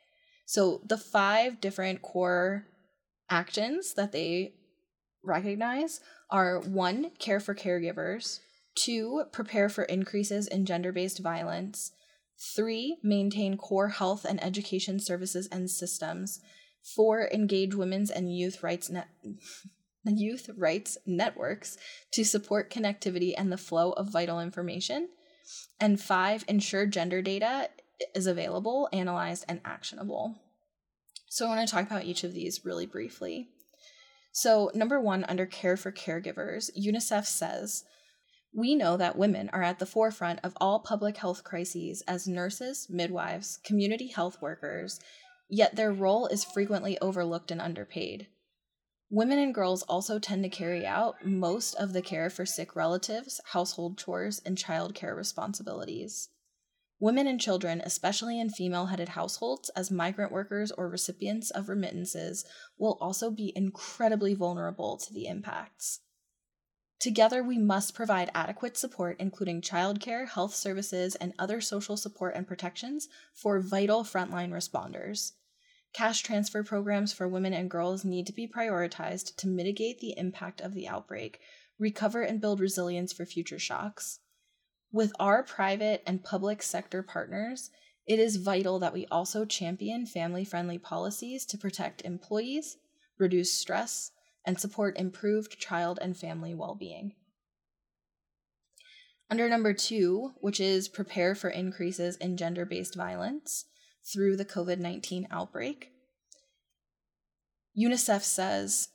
So, 0.46 0.82
the 0.88 0.98
five 0.98 1.60
different 1.60 2.02
core 2.02 2.66
actions 3.30 3.94
that 3.96 4.14
they 4.14 4.54
recognize 5.24 6.00
are 6.32 6.60
one, 6.60 7.12
care 7.20 7.40
for 7.40 7.54
caregivers, 7.54 8.40
two, 8.76 9.24
prepare 9.32 9.68
for 9.68 9.84
increases 9.84 10.48
in 10.48 10.66
gender 10.66 10.94
based 10.94 11.20
violence, 11.20 11.92
Three, 12.40 12.98
maintain 13.04 13.58
core 13.58 13.90
health 13.90 14.26
and 14.26 14.42
education 14.44 15.00
services 15.00 15.48
and 15.52 15.70
systems. 15.70 16.40
Four, 16.96 17.30
engage 17.34 17.76
women's 17.76 18.10
and 18.10 18.34
youth 18.36 18.64
rights 18.64 18.90
net 18.90 19.10
youth 20.06 20.50
rights 20.56 20.98
networks 21.06 21.78
to 22.14 22.24
support 22.24 22.72
connectivity 22.72 23.34
and 23.38 23.52
the 23.52 23.58
flow 23.58 23.92
of 23.92 24.12
vital 24.12 24.40
information. 24.40 25.10
And 25.80 26.00
five, 26.00 26.46
ensure 26.48 26.86
gender 26.86 27.22
data 27.22 27.70
is 28.16 28.26
available, 28.26 28.88
analyzed, 28.94 29.46
and 29.48 29.60
actionable. 29.66 30.36
So 31.28 31.46
I 31.46 31.56
want 31.56 31.68
to 31.68 31.74
talk 31.74 31.86
about 31.86 32.06
each 32.06 32.24
of 32.24 32.34
these 32.34 32.64
really 32.64 32.86
briefly. 32.86 33.50
So, 34.32 34.72
number 34.74 35.00
one, 35.00 35.26
under 35.26 35.46
care 35.46 35.76
for 35.76 35.92
caregivers, 35.92 36.70
UNICEF 36.78 37.26
says 37.26 37.84
we 38.54 38.76
know 38.76 38.98
that 38.98 39.18
women 39.18 39.50
are 39.54 39.64
at 39.64 39.80
the 39.80 39.86
forefront 39.86 40.40
of 40.44 40.58
all 40.60 40.80
public 40.80 41.18
health 41.18 41.44
crises 41.44 42.02
as 42.08 42.28
nurses, 42.28 42.88
midwives, 42.90 43.60
community 43.64 44.08
health 44.08 44.42
workers, 44.42 45.00
yet 45.50 45.76
their 45.76 45.92
role 45.92 46.28
is 46.28 46.44
frequently 46.44 46.98
overlooked 47.00 47.52
and 47.52 47.62
underpaid. 47.62 48.28
Women 49.12 49.40
and 49.40 49.54
girls 49.54 49.82
also 49.84 50.20
tend 50.20 50.44
to 50.44 50.50
carry 50.50 50.86
out 50.86 51.26
most 51.26 51.74
of 51.76 51.94
the 51.94 52.02
care 52.02 52.30
for 52.30 52.46
sick 52.46 52.76
relatives, 52.76 53.42
household 53.54 53.98
chores, 53.98 54.40
and 54.46 54.58
child 54.58 54.94
care 54.94 55.16
responsibilities. 55.16 56.30
Women 57.00 57.28
and 57.28 57.40
children, 57.40 57.82
especially 57.84 58.40
in 58.40 58.50
female 58.50 58.88
headed 58.88 59.10
households, 59.10 59.70
as 59.70 59.90
migrant 59.90 60.32
workers 60.32 60.72
or 60.72 60.90
recipients 60.90 61.50
of 61.50 61.70
remittances, 61.70 62.46
will 62.78 62.98
also 63.00 63.32
be 63.32 63.54
incredibly 63.56 64.34
vulnerable 64.34 64.98
to 64.98 65.14
the 65.14 65.26
impacts. 65.26 66.02
Together, 67.00 67.42
we 67.42 67.58
must 67.58 67.94
provide 67.94 68.30
adequate 68.36 68.78
support, 68.78 69.16
including 69.20 69.62
childcare, 69.62 70.28
health 70.28 70.54
services, 70.54 71.16
and 71.16 71.34
other 71.40 71.62
social 71.62 71.96
support 71.96 72.36
and 72.36 72.46
protections 72.46 73.08
for 73.34 73.62
vital 73.62 74.04
frontline 74.04 74.52
responders. 74.52 75.32
Cash 75.94 76.22
transfer 76.22 76.62
programs 76.62 77.14
for 77.14 77.28
women 77.28 77.54
and 77.54 77.72
girls 77.72 78.04
need 78.04 78.28
to 78.28 78.34
be 78.34 78.48
prioritized 78.48 79.36
to 79.38 79.48
mitigate 79.48 80.00
the 80.00 80.14
impact 80.18 80.60
of 80.60 80.74
the 80.74 80.88
outbreak, 80.88 81.40
recover 81.80 82.22
and 82.22 82.42
build 82.42 82.60
resilience 82.60 83.14
for 83.14 83.26
future 83.26 83.60
shocks. 83.60 84.20
With 84.92 85.14
our 85.20 85.42
private 85.42 86.04
and 86.06 86.24
public 86.24 86.62
sector 86.62 87.02
partners, 87.02 87.72
it 88.06 88.20
is 88.20 88.36
vital 88.36 88.78
that 88.80 88.94
we 88.94 89.06
also 89.10 89.46
champion 89.46 90.06
family 90.06 90.44
friendly 90.44 90.78
policies 90.78 91.46
to 91.46 91.58
protect 91.58 92.02
employees, 92.02 92.78
reduce 93.18 93.54
stress, 93.54 94.12
and 94.50 94.60
support 94.60 94.98
improved 94.98 95.60
child 95.60 96.00
and 96.02 96.18
family 96.18 96.56
well 96.56 96.74
being. 96.74 97.14
Under 99.30 99.48
number 99.48 99.74
two, 99.74 100.32
which 100.42 100.60
is 100.60 100.88
prepare 100.88 101.36
for 101.36 101.52
increases 101.52 102.18
in 102.18 102.36
gender 102.36 102.66
based 102.66 102.96
violence 102.96 103.66
through 104.12 104.38
the 104.38 104.46
COVID 104.46 104.80
19 104.80 105.28
outbreak, 105.30 105.92
UNICEF 107.78 108.24
says 108.24 108.88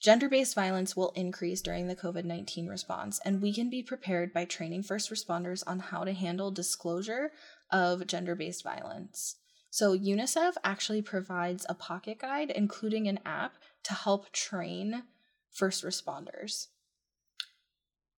Gender 0.00 0.28
based 0.28 0.56
violence 0.56 0.96
will 0.96 1.10
increase 1.10 1.62
during 1.62 1.86
the 1.86 1.94
COVID 1.94 2.24
19 2.24 2.66
response, 2.66 3.20
and 3.24 3.40
we 3.40 3.54
can 3.54 3.70
be 3.70 3.84
prepared 3.84 4.32
by 4.32 4.46
training 4.46 4.82
first 4.82 5.12
responders 5.12 5.62
on 5.64 5.78
how 5.78 6.02
to 6.02 6.12
handle 6.12 6.50
disclosure 6.50 7.30
of 7.70 8.08
gender 8.08 8.34
based 8.34 8.64
violence. 8.64 9.36
So, 9.70 9.96
UNICEF 9.96 10.54
actually 10.64 11.02
provides 11.02 11.64
a 11.68 11.74
pocket 11.74 12.18
guide, 12.18 12.50
including 12.50 13.06
an 13.06 13.20
app 13.24 13.58
to 13.84 13.94
help 13.94 14.30
train 14.32 15.04
first 15.50 15.84
responders, 15.84 16.68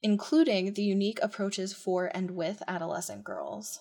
including 0.02 0.74
the 0.74 0.82
unique 0.82 1.18
approaches 1.22 1.72
for 1.72 2.10
and 2.14 2.32
with 2.32 2.62
adolescent 2.66 3.24
girls. 3.24 3.80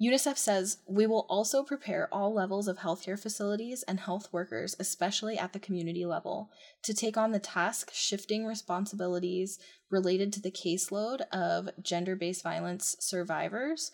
UNICEF 0.00 0.38
says 0.38 0.78
we 0.86 1.06
will 1.06 1.26
also 1.28 1.62
prepare 1.62 2.08
all 2.10 2.32
levels 2.32 2.68
of 2.68 2.78
healthcare 2.78 3.20
facilities 3.20 3.82
and 3.82 4.00
health 4.00 4.32
workers, 4.32 4.74
especially 4.80 5.38
at 5.38 5.52
the 5.52 5.58
community 5.58 6.06
level, 6.06 6.50
to 6.82 6.94
take 6.94 7.18
on 7.18 7.32
the 7.32 7.38
task 7.38 7.90
shifting 7.92 8.46
responsibilities 8.46 9.58
related 9.90 10.32
to 10.32 10.40
the 10.40 10.50
caseload 10.50 11.20
of 11.32 11.68
gender 11.82 12.16
based 12.16 12.42
violence 12.42 12.96
survivors, 12.98 13.92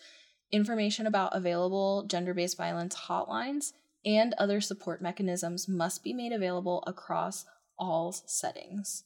information 0.49 1.05
about 1.05 1.35
available 1.35 2.05
gender 2.07 2.33
based 2.33 2.55
violence 2.55 2.95
hotlines, 2.95 3.73
and 4.07 4.33
other 4.37 4.61
support 4.61 5.01
mechanisms 5.01 5.67
must 5.67 6.01
be 6.01 6.13
made 6.13 6.31
available 6.31 6.81
across 6.87 7.45
all 7.77 8.13
settings. 8.13 9.03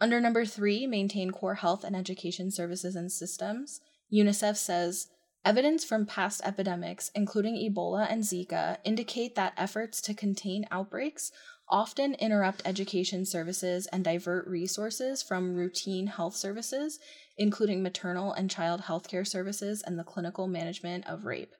Under 0.00 0.20
number 0.20 0.44
three, 0.44 0.86
maintain 0.86 1.32
core 1.32 1.56
health 1.56 1.82
and 1.82 1.96
education 1.96 2.52
services 2.52 2.94
and 2.94 3.10
systems. 3.10 3.80
UNICEF 4.12 4.56
says 4.56 5.08
evidence 5.44 5.84
from 5.84 6.06
past 6.06 6.40
epidemics, 6.44 7.10
including 7.16 7.56
Ebola 7.56 8.06
and 8.08 8.22
Zika, 8.22 8.78
indicate 8.84 9.34
that 9.34 9.54
efforts 9.56 10.00
to 10.02 10.14
contain 10.14 10.66
outbreaks 10.70 11.32
often 11.68 12.14
interrupt 12.14 12.62
education 12.64 13.24
services 13.24 13.86
and 13.86 14.04
divert 14.04 14.46
resources 14.46 15.22
from 15.22 15.56
routine 15.56 16.06
health 16.06 16.36
services, 16.36 17.00
including 17.38 17.82
maternal 17.82 18.32
and 18.32 18.50
child 18.50 18.82
health 18.82 19.08
care 19.08 19.24
services 19.24 19.82
and 19.84 19.98
the 19.98 20.04
clinical 20.04 20.46
management 20.46 21.06
of 21.08 21.24
rape. 21.24 21.54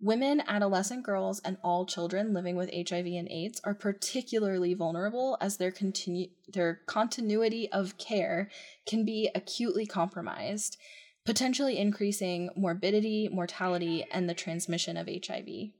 Women, 0.00 0.42
adolescent 0.46 1.02
girls, 1.02 1.40
and 1.44 1.56
all 1.62 1.86
children 1.86 2.34
living 2.34 2.56
with 2.56 2.70
HIV 2.72 3.06
and 3.06 3.28
AIDS 3.30 3.60
are 3.64 3.74
particularly 3.74 4.74
vulnerable 4.74 5.38
as 5.40 5.56
their, 5.56 5.70
continu- 5.70 6.30
their 6.48 6.80
continuity 6.86 7.70
of 7.72 7.96
care 7.96 8.50
can 8.86 9.04
be 9.04 9.30
acutely 9.34 9.86
compromised 9.86 10.76
potentially 11.24 11.78
increasing 11.78 12.50
morbidity, 12.56 13.28
mortality, 13.32 14.04
and 14.12 14.28
the 14.28 14.34
transmission 14.34 14.96
of 14.96 15.08
HIV. 15.08 15.70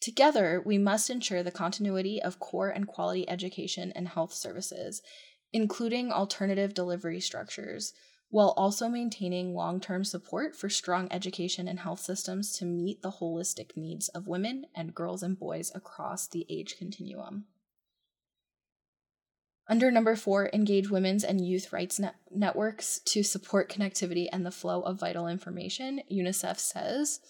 Together, 0.00 0.62
we 0.64 0.78
must 0.78 1.10
ensure 1.10 1.42
the 1.42 1.50
continuity 1.50 2.20
of 2.22 2.40
core 2.40 2.70
and 2.70 2.86
quality 2.86 3.28
education 3.28 3.92
and 3.94 4.08
health 4.08 4.32
services, 4.32 5.02
including 5.52 6.10
alternative 6.10 6.74
delivery 6.74 7.20
structures, 7.20 7.92
while 8.30 8.54
also 8.56 8.88
maintaining 8.88 9.54
long 9.54 9.80
term 9.80 10.04
support 10.04 10.56
for 10.56 10.68
strong 10.68 11.08
education 11.10 11.68
and 11.68 11.80
health 11.80 12.00
systems 12.00 12.56
to 12.56 12.64
meet 12.64 13.02
the 13.02 13.10
holistic 13.10 13.76
needs 13.76 14.08
of 14.08 14.28
women 14.28 14.64
and 14.74 14.94
girls 14.94 15.22
and 15.22 15.38
boys 15.38 15.70
across 15.74 16.28
the 16.28 16.46
age 16.48 16.76
continuum. 16.78 17.44
Under 19.68 19.90
number 19.90 20.16
four, 20.16 20.50
engage 20.52 20.90
women's 20.90 21.22
and 21.22 21.46
youth 21.46 21.72
rights 21.72 22.00
net- 22.00 22.16
networks 22.30 22.98
to 23.06 23.22
support 23.22 23.70
connectivity 23.70 24.28
and 24.32 24.44
the 24.44 24.50
flow 24.50 24.80
of 24.80 24.98
vital 24.98 25.28
information. 25.28 26.00
UNICEF 26.10 26.58
says, 26.58 27.20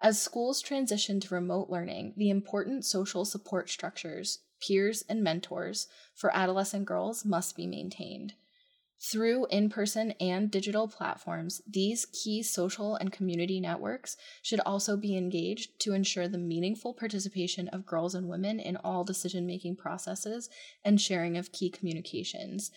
as 0.00 0.20
schools 0.20 0.60
transition 0.60 1.18
to 1.20 1.34
remote 1.34 1.70
learning, 1.70 2.14
the 2.16 2.30
important 2.30 2.84
social 2.84 3.24
support 3.24 3.68
structures, 3.68 4.40
peers, 4.60 5.02
and 5.08 5.22
mentors 5.22 5.88
for 6.14 6.34
adolescent 6.34 6.84
girls 6.84 7.24
must 7.24 7.56
be 7.56 7.66
maintained. 7.66 8.34
Through 9.00 9.46
in 9.46 9.68
person 9.70 10.12
and 10.20 10.50
digital 10.50 10.88
platforms, 10.88 11.62
these 11.68 12.06
key 12.06 12.42
social 12.42 12.96
and 12.96 13.12
community 13.12 13.60
networks 13.60 14.16
should 14.42 14.58
also 14.60 14.96
be 14.96 15.16
engaged 15.16 15.78
to 15.80 15.92
ensure 15.92 16.26
the 16.26 16.36
meaningful 16.36 16.94
participation 16.94 17.68
of 17.68 17.86
girls 17.86 18.16
and 18.16 18.28
women 18.28 18.58
in 18.58 18.76
all 18.76 19.04
decision 19.04 19.46
making 19.46 19.76
processes 19.76 20.50
and 20.84 21.00
sharing 21.00 21.36
of 21.36 21.52
key 21.52 21.70
communications, 21.70 22.72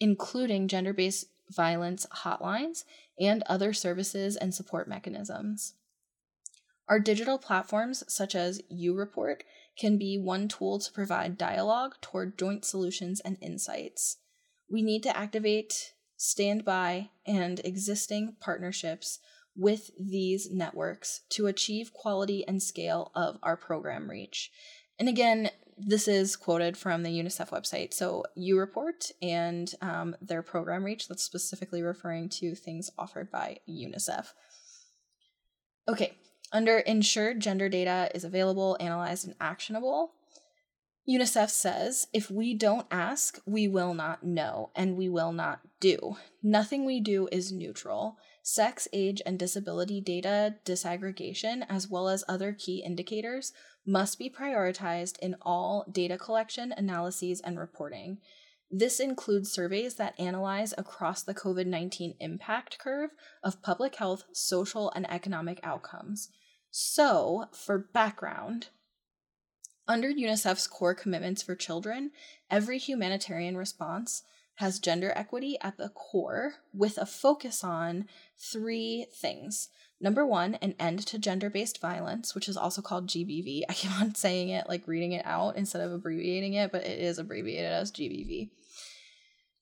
including 0.00 0.66
gender 0.66 0.92
based 0.92 1.26
violence 1.48 2.04
hotlines 2.24 2.84
and 3.20 3.44
other 3.46 3.72
services 3.72 4.36
and 4.36 4.52
support 4.52 4.88
mechanisms. 4.88 5.74
Our 6.88 6.98
digital 6.98 7.38
platforms, 7.38 8.02
such 8.08 8.34
as 8.34 8.60
UReport, 8.72 9.42
can 9.78 9.98
be 9.98 10.18
one 10.18 10.48
tool 10.48 10.80
to 10.80 10.92
provide 10.92 11.38
dialogue 11.38 11.94
toward 12.00 12.36
joint 12.36 12.64
solutions 12.64 13.20
and 13.20 13.36
insights 13.40 14.16
we 14.70 14.82
need 14.82 15.02
to 15.02 15.16
activate 15.16 15.92
standby 16.16 17.10
and 17.26 17.60
existing 17.64 18.36
partnerships 18.40 19.18
with 19.56 19.90
these 19.98 20.50
networks 20.50 21.22
to 21.30 21.46
achieve 21.46 21.92
quality 21.92 22.46
and 22.46 22.62
scale 22.62 23.10
of 23.14 23.38
our 23.42 23.56
program 23.56 24.08
reach. 24.08 24.50
And 24.98 25.08
again, 25.08 25.50
this 25.76 26.06
is 26.06 26.36
quoted 26.36 26.76
from 26.76 27.02
the 27.02 27.10
UNICEF 27.10 27.48
website. 27.48 27.94
So, 27.94 28.24
UReport 28.38 29.12
and 29.22 29.72
um, 29.80 30.14
their 30.20 30.42
program 30.42 30.84
reach, 30.84 31.08
that's 31.08 31.22
specifically 31.22 31.82
referring 31.82 32.28
to 32.30 32.54
things 32.54 32.90
offered 32.98 33.30
by 33.30 33.58
UNICEF. 33.68 34.26
Okay, 35.88 36.12
under 36.52 36.78
ensured 36.78 37.40
gender 37.40 37.68
data 37.68 38.10
is 38.14 38.24
available, 38.24 38.76
analyzed, 38.78 39.26
and 39.26 39.34
actionable. 39.40 40.12
UNICEF 41.10 41.50
says 41.50 42.06
if 42.12 42.30
we 42.30 42.54
don't 42.54 42.86
ask, 42.88 43.40
we 43.44 43.66
will 43.66 43.94
not 43.94 44.22
know 44.22 44.70
and 44.76 44.96
we 44.96 45.08
will 45.08 45.32
not 45.32 45.58
do. 45.80 46.16
Nothing 46.40 46.84
we 46.84 47.00
do 47.00 47.28
is 47.32 47.50
neutral. 47.50 48.16
Sex, 48.44 48.86
age, 48.92 49.20
and 49.26 49.36
disability 49.36 50.00
data 50.00 50.54
disaggregation, 50.64 51.66
as 51.68 51.88
well 51.88 52.08
as 52.08 52.22
other 52.28 52.52
key 52.52 52.84
indicators, 52.86 53.52
must 53.84 54.20
be 54.20 54.30
prioritized 54.30 55.18
in 55.18 55.34
all 55.42 55.84
data 55.90 56.16
collection, 56.16 56.72
analyses, 56.76 57.40
and 57.40 57.58
reporting. 57.58 58.18
This 58.70 59.00
includes 59.00 59.50
surveys 59.50 59.96
that 59.96 60.18
analyze 60.18 60.72
across 60.78 61.24
the 61.24 61.34
COVID 61.34 61.66
19 61.66 62.14
impact 62.20 62.78
curve 62.78 63.10
of 63.42 63.62
public 63.62 63.96
health, 63.96 64.22
social, 64.32 64.92
and 64.94 65.10
economic 65.10 65.58
outcomes. 65.64 66.28
So, 66.70 67.46
for 67.52 67.78
background, 67.78 68.68
under 69.90 70.08
UNICEF's 70.08 70.68
core 70.68 70.94
commitments 70.94 71.42
for 71.42 71.56
children, 71.56 72.12
every 72.48 72.78
humanitarian 72.78 73.56
response 73.56 74.22
has 74.54 74.78
gender 74.78 75.12
equity 75.16 75.58
at 75.62 75.78
the 75.78 75.88
core 75.88 76.54
with 76.72 76.96
a 76.96 77.04
focus 77.04 77.64
on 77.64 78.06
three 78.38 79.06
things. 79.12 79.68
Number 80.00 80.24
one, 80.24 80.54
an 80.62 80.76
end 80.78 81.04
to 81.06 81.18
gender 81.18 81.50
based 81.50 81.80
violence, 81.80 82.36
which 82.36 82.48
is 82.48 82.56
also 82.56 82.80
called 82.80 83.08
GBV. 83.08 83.62
I 83.68 83.72
keep 83.72 83.90
on 84.00 84.14
saying 84.14 84.50
it, 84.50 84.68
like 84.68 84.86
reading 84.86 85.10
it 85.10 85.26
out 85.26 85.56
instead 85.56 85.82
of 85.82 85.92
abbreviating 85.92 86.54
it, 86.54 86.70
but 86.70 86.84
it 86.84 87.00
is 87.00 87.18
abbreviated 87.18 87.72
as 87.72 87.90
GBV. 87.90 88.50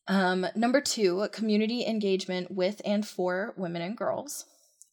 Um, 0.09 0.47
number 0.55 0.83
two, 0.83 1.27
community 1.33 1.87
engagement 1.87 2.51
with 2.51 2.83
and 2.85 3.07
for 3.07 3.55
women 3.57 3.81
and 3.81 3.97
girls. 3.97 4.45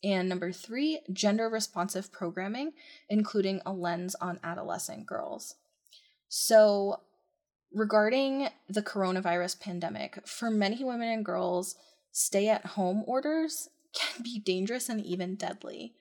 And 0.05 0.29
number 0.29 0.51
three, 0.51 0.99
gender 1.11 1.49
responsive 1.49 2.11
programming, 2.11 2.73
including 3.09 3.59
a 3.65 3.73
lens 3.73 4.15
on 4.21 4.39
adolescent 4.43 5.07
girls. 5.07 5.55
So, 6.29 7.01
regarding 7.73 8.49
the 8.69 8.83
coronavirus 8.83 9.59
pandemic, 9.59 10.27
for 10.27 10.51
many 10.51 10.83
women 10.83 11.09
and 11.09 11.25
girls, 11.25 11.75
stay 12.11 12.47
at 12.49 12.65
home 12.67 13.03
orders 13.07 13.69
can 13.95 14.21
be 14.21 14.37
dangerous 14.37 14.89
and 14.89 15.03
even 15.03 15.35
deadly. 15.35 15.95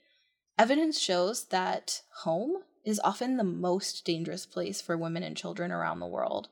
Evidence 0.58 1.00
shows 1.00 1.46
that 1.46 2.02
home 2.24 2.56
is 2.84 3.00
often 3.02 3.38
the 3.38 3.44
most 3.44 4.04
dangerous 4.04 4.44
place 4.44 4.82
for 4.82 4.98
women 4.98 5.22
and 5.22 5.34
children 5.34 5.72
around 5.72 6.00
the 6.00 6.06
world. 6.06 6.48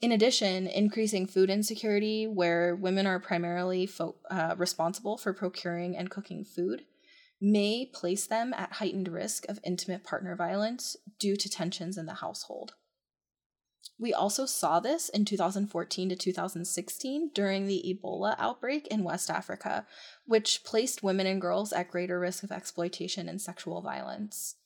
In 0.00 0.12
addition, 0.12 0.66
increasing 0.66 1.26
food 1.26 1.50
insecurity, 1.50 2.26
where 2.26 2.74
women 2.74 3.06
are 3.06 3.20
primarily 3.20 3.84
fo- 3.84 4.16
uh, 4.30 4.54
responsible 4.56 5.18
for 5.18 5.34
procuring 5.34 5.94
and 5.96 6.10
cooking 6.10 6.42
food, 6.42 6.86
may 7.40 7.84
place 7.86 8.26
them 8.26 8.54
at 8.54 8.74
heightened 8.74 9.08
risk 9.08 9.46
of 9.48 9.60
intimate 9.62 10.02
partner 10.02 10.34
violence 10.34 10.96
due 11.18 11.36
to 11.36 11.50
tensions 11.50 11.98
in 11.98 12.06
the 12.06 12.14
household. 12.14 12.74
We 13.98 14.14
also 14.14 14.46
saw 14.46 14.80
this 14.80 15.10
in 15.10 15.26
2014 15.26 16.08
to 16.08 16.16
2016 16.16 17.30
during 17.34 17.66
the 17.66 17.84
Ebola 17.86 18.34
outbreak 18.38 18.86
in 18.86 19.04
West 19.04 19.28
Africa, 19.28 19.86
which 20.24 20.64
placed 20.64 21.02
women 21.02 21.26
and 21.26 21.40
girls 21.40 21.74
at 21.74 21.90
greater 21.90 22.18
risk 22.18 22.42
of 22.42 22.50
exploitation 22.50 23.28
and 23.28 23.42
sexual 23.42 23.82
violence. 23.82 24.56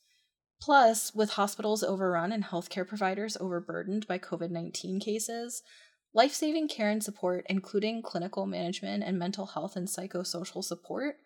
Plus, 0.64 1.14
with 1.14 1.32
hospitals 1.32 1.82
overrun 1.82 2.32
and 2.32 2.42
healthcare 2.42 2.88
providers 2.88 3.36
overburdened 3.38 4.06
by 4.06 4.18
COVID 4.18 4.50
19 4.50 4.98
cases, 4.98 5.62
life 6.14 6.32
saving 6.32 6.68
care 6.68 6.88
and 6.88 7.04
support, 7.04 7.44
including 7.50 8.00
clinical 8.00 8.46
management 8.46 9.04
and 9.04 9.18
mental 9.18 9.44
health 9.44 9.76
and 9.76 9.86
psychosocial 9.86 10.64
support, 10.64 11.16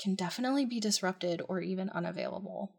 can 0.00 0.14
definitely 0.14 0.64
be 0.64 0.80
disrupted 0.80 1.42
or 1.50 1.60
even 1.60 1.90
unavailable. 1.90 2.72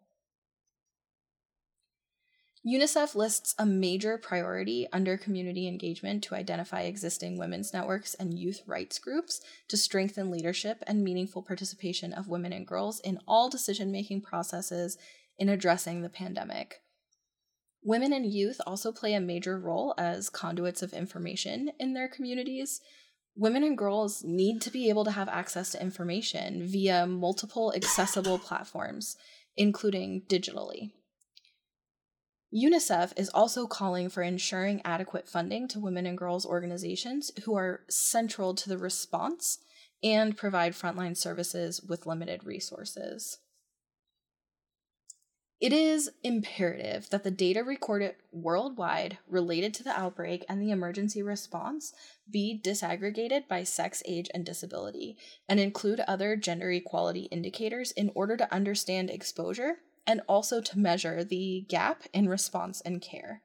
UNICEF 2.66 3.14
lists 3.14 3.54
a 3.60 3.66
major 3.66 4.18
priority 4.18 4.88
under 4.92 5.16
community 5.16 5.68
engagement 5.68 6.24
to 6.24 6.34
identify 6.34 6.82
existing 6.82 7.38
women's 7.38 7.72
networks 7.72 8.16
and 8.16 8.40
youth 8.40 8.64
rights 8.66 8.98
groups 8.98 9.42
to 9.68 9.78
strengthen 9.78 10.32
leadership 10.32 10.84
and 10.88 11.04
meaningful 11.04 11.44
participation 11.44 12.14
of 12.14 12.28
women 12.28 12.52
and 12.52 12.66
girls 12.66 13.00
in 13.02 13.20
all 13.28 13.48
decision 13.48 13.92
making 13.92 14.22
processes 14.22 14.98
in 15.38 15.50
addressing 15.50 16.02
the 16.02 16.10
pandemic. 16.10 16.82
Women 17.84 18.12
and 18.12 18.26
youth 18.26 18.60
also 18.66 18.92
play 18.92 19.14
a 19.14 19.20
major 19.20 19.58
role 19.60 19.94
as 19.98 20.30
conduits 20.30 20.82
of 20.82 20.94
information 20.94 21.72
in 21.80 21.94
their 21.94 22.08
communities. 22.08 22.82
Women 23.36 23.64
and 23.64 23.78
girls 23.78 24.24
need 24.24 24.62
to 24.62 24.72
be 24.72 24.90
able 24.90 25.06
to 25.06 25.12
have 25.12 25.30
access 25.30 25.72
to 25.72 25.82
information 25.82 26.68
via 26.68 27.06
multiple 27.06 27.72
accessible 27.76 28.40
platforms, 28.40 29.16
including 29.56 30.24
digitally. 30.28 30.92
UNICEF 32.54 33.14
is 33.18 33.30
also 33.30 33.68
calling 33.68 34.10
for 34.10 34.24
ensuring 34.24 34.82
adequate 34.86 35.28
funding 35.28 35.68
to 35.68 35.80
women 35.80 36.06
and 36.06 36.18
girls 36.18 36.46
organizations 36.46 37.32
who 37.44 37.56
are 37.56 37.82
central 37.90 38.56
to 38.56 38.70
the 38.70 38.78
response 38.78 39.60
and 40.02 40.38
provide 40.38 40.74
frontline 40.74 41.16
services 41.16 41.82
with 41.82 42.06
limited 42.06 42.46
resources. 42.46 43.40
It 45.60 45.74
is 45.74 46.12
imperative 46.24 47.10
that 47.10 47.24
the 47.24 47.32
data 47.32 47.64
recorded 47.64 48.16
worldwide 48.32 49.18
related 49.28 49.74
to 49.76 49.84
the 49.84 50.00
outbreak 50.00 50.46
and 50.48 50.62
the 50.62 50.70
emergency 50.70 51.24
response 51.24 51.94
be 52.30 52.62
disaggregated 52.64 53.48
by 53.48 53.64
sex, 53.64 54.04
age, 54.06 54.30
and 54.36 54.46
disability, 54.46 55.18
and 55.50 55.60
include 55.60 56.02
other 56.02 56.36
gender 56.36 56.70
equality 56.70 57.22
indicators 57.32 57.92
in 57.92 58.12
order 58.14 58.38
to 58.38 58.54
understand 58.54 59.10
exposure 59.10 59.78
and 60.06 60.22
also 60.28 60.62
to 60.62 60.78
measure 60.78 61.24
the 61.24 61.66
gap 61.68 62.04
in 62.14 62.30
response 62.30 62.80
and 62.82 63.02
care. 63.02 63.42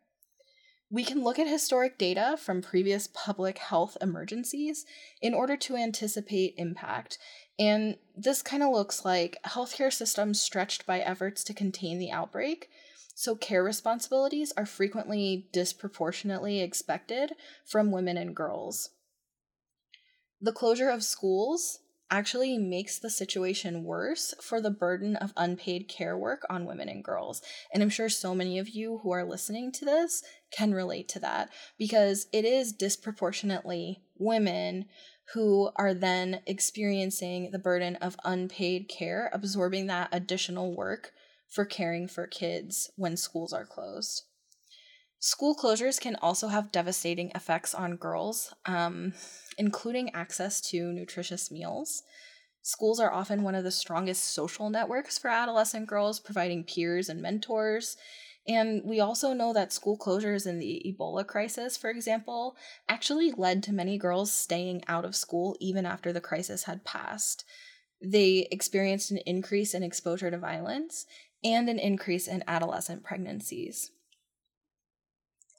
We 0.90 1.04
can 1.04 1.24
look 1.24 1.38
at 1.38 1.48
historic 1.48 1.96
data 1.96 2.36
from 2.38 2.60
previous 2.60 3.06
public 3.06 3.56
health 3.56 3.96
emergencies 4.02 4.84
in 5.22 5.32
order 5.32 5.56
to 5.56 5.76
anticipate 5.76 6.52
impact. 6.58 7.16
And 7.58 7.96
this 8.16 8.42
kind 8.42 8.62
of 8.62 8.70
looks 8.70 9.04
like 9.04 9.38
healthcare 9.46 9.92
systems 9.92 10.40
stretched 10.40 10.86
by 10.86 11.00
efforts 11.00 11.44
to 11.44 11.54
contain 11.54 11.98
the 11.98 12.10
outbreak. 12.10 12.68
So, 13.14 13.34
care 13.36 13.62
responsibilities 13.62 14.52
are 14.56 14.66
frequently 14.66 15.48
disproportionately 15.52 16.60
expected 16.60 17.32
from 17.66 17.92
women 17.92 18.16
and 18.16 18.34
girls. 18.34 18.90
The 20.40 20.52
closure 20.52 20.88
of 20.88 21.04
schools 21.04 21.78
actually 22.10 22.58
makes 22.58 22.98
the 22.98 23.08
situation 23.08 23.84
worse 23.84 24.34
for 24.40 24.60
the 24.60 24.70
burden 24.70 25.16
of 25.16 25.32
unpaid 25.34 25.88
care 25.88 26.16
work 26.16 26.42
on 26.50 26.66
women 26.66 26.88
and 26.88 27.02
girls. 27.02 27.40
And 27.72 27.82
I'm 27.82 27.88
sure 27.88 28.10
so 28.10 28.34
many 28.34 28.58
of 28.58 28.68
you 28.68 29.00
who 29.02 29.12
are 29.12 29.24
listening 29.24 29.72
to 29.72 29.86
this 29.86 30.22
can 30.50 30.74
relate 30.74 31.08
to 31.10 31.20
that 31.20 31.48
because 31.78 32.26
it 32.30 32.44
is 32.44 32.72
disproportionately 32.72 34.02
women 34.18 34.86
who 35.34 35.70
are 35.76 35.94
then 35.94 36.40
experiencing 36.46 37.50
the 37.50 37.58
burden 37.58 37.96
of 37.96 38.16
unpaid 38.24 38.88
care, 38.88 39.30
absorbing 39.32 39.86
that 39.86 40.08
additional 40.12 40.74
work 40.74 41.12
for 41.48 41.64
caring 41.64 42.08
for 42.08 42.26
kids 42.26 42.90
when 42.96 43.16
schools 43.16 43.52
are 43.52 43.66
closed. 43.66 44.24
School 45.18 45.54
closures 45.54 46.00
can 46.00 46.16
also 46.16 46.48
have 46.48 46.72
devastating 46.72 47.30
effects 47.34 47.74
on 47.74 47.96
girls. 47.96 48.52
Um, 48.66 49.14
including 49.58 50.14
access 50.14 50.60
to 50.60 50.92
nutritious 50.92 51.50
meals. 51.50 52.02
Schools 52.62 53.00
are 53.00 53.12
often 53.12 53.42
one 53.42 53.54
of 53.54 53.64
the 53.64 53.70
strongest 53.70 54.24
social 54.32 54.70
networks 54.70 55.18
for 55.18 55.28
adolescent 55.28 55.86
girls, 55.86 56.20
providing 56.20 56.64
peers 56.64 57.08
and 57.08 57.20
mentors. 57.20 57.96
And 58.46 58.82
we 58.84 58.98
also 58.98 59.32
know 59.32 59.52
that 59.52 59.72
school 59.72 59.96
closures 59.96 60.46
in 60.46 60.58
the 60.58 60.82
Ebola 60.84 61.24
crisis, 61.24 61.76
for 61.76 61.90
example, 61.90 62.56
actually 62.88 63.30
led 63.30 63.62
to 63.62 63.72
many 63.72 63.98
girls 63.98 64.32
staying 64.32 64.82
out 64.88 65.04
of 65.04 65.14
school 65.14 65.56
even 65.60 65.86
after 65.86 66.12
the 66.12 66.20
crisis 66.20 66.64
had 66.64 66.84
passed. 66.84 67.44
They 68.00 68.48
experienced 68.50 69.12
an 69.12 69.18
increase 69.18 69.74
in 69.74 69.84
exposure 69.84 70.30
to 70.30 70.38
violence 70.38 71.06
and 71.44 71.68
an 71.68 71.78
increase 71.78 72.26
in 72.26 72.42
adolescent 72.48 73.04
pregnancies. 73.04 73.92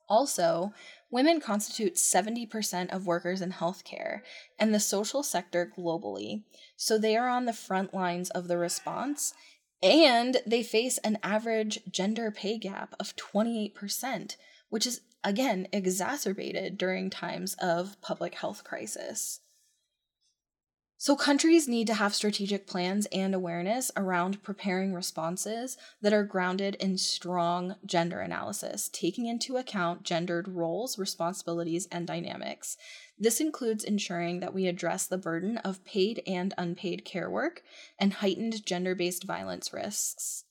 Also, 0.10 0.74
women 1.10 1.40
constitute 1.40 1.96
70% 1.96 2.94
of 2.94 3.08
workers 3.08 3.42
in 3.42 3.54
healthcare 3.54 4.20
and 4.60 4.74
the 4.74 4.80
social 4.80 5.24
sector 5.24 5.72
globally, 5.78 6.44
so 6.76 6.98
they 6.98 7.16
are 7.16 7.30
on 7.30 7.46
the 7.46 7.54
front 7.54 7.94
lines 7.94 8.30
of 8.32 8.50
the 8.50 8.58
response, 8.58 9.34
and 9.84 10.38
they 10.48 10.64
face 10.64 10.98
an 11.00 11.20
average 11.22 11.82
gender 11.92 12.32
pay 12.32 12.58
gap 12.58 12.96
of 13.00 13.16
28%, 13.18 14.38
which 14.70 14.88
is 14.88 15.02
again 15.24 15.68
exacerbated 15.74 16.78
during 16.78 17.10
times 17.10 17.56
of 17.60 18.00
public 18.02 18.36
health 18.36 18.64
crisis. 18.64 19.42
So, 21.04 21.18
countries 21.18 21.68
need 21.68 21.88
to 21.88 21.96
have 21.96 22.16
strategic 22.16 22.66
plans 22.66 23.08
and 23.12 23.36
awareness 23.36 23.92
around 23.98 24.42
preparing 24.42 24.94
responses 24.94 25.78
that 26.02 26.14
are 26.14 26.24
grounded 26.24 26.76
in 26.76 26.98
strong 26.98 27.76
gender 27.86 28.22
analysis, 28.22 28.90
taking 28.94 29.26
into 29.26 29.58
account 29.58 30.04
gendered 30.04 30.48
roles, 30.48 30.98
responsibilities, 30.98 31.90
and 31.92 32.08
dynamics. 32.08 32.78
This 33.24 33.40
includes 33.40 33.86
ensuring 33.86 34.42
that 34.42 34.54
we 34.54 34.68
address 34.68 35.06
the 35.06 35.18
burden 35.18 35.58
of 35.60 35.86
paid 35.86 36.22
and 36.28 36.54
unpaid 36.58 37.06
care 37.06 37.30
work 37.30 37.64
and 37.98 38.12
heightened 38.12 38.66
gender 38.66 38.96
based 38.96 39.24
violence 39.24 39.72
risks. 39.72 40.44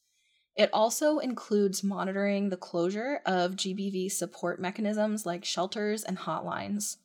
It 0.56 0.70
also 0.72 1.18
includes 1.18 1.84
monitoring 1.84 2.48
the 2.48 2.56
closure 2.56 3.20
of 3.26 3.56
GBV 3.56 4.10
support 4.10 4.58
mechanisms 4.58 5.26
like 5.26 5.44
shelters 5.44 6.02
and 6.02 6.20
hotlines. 6.20 6.96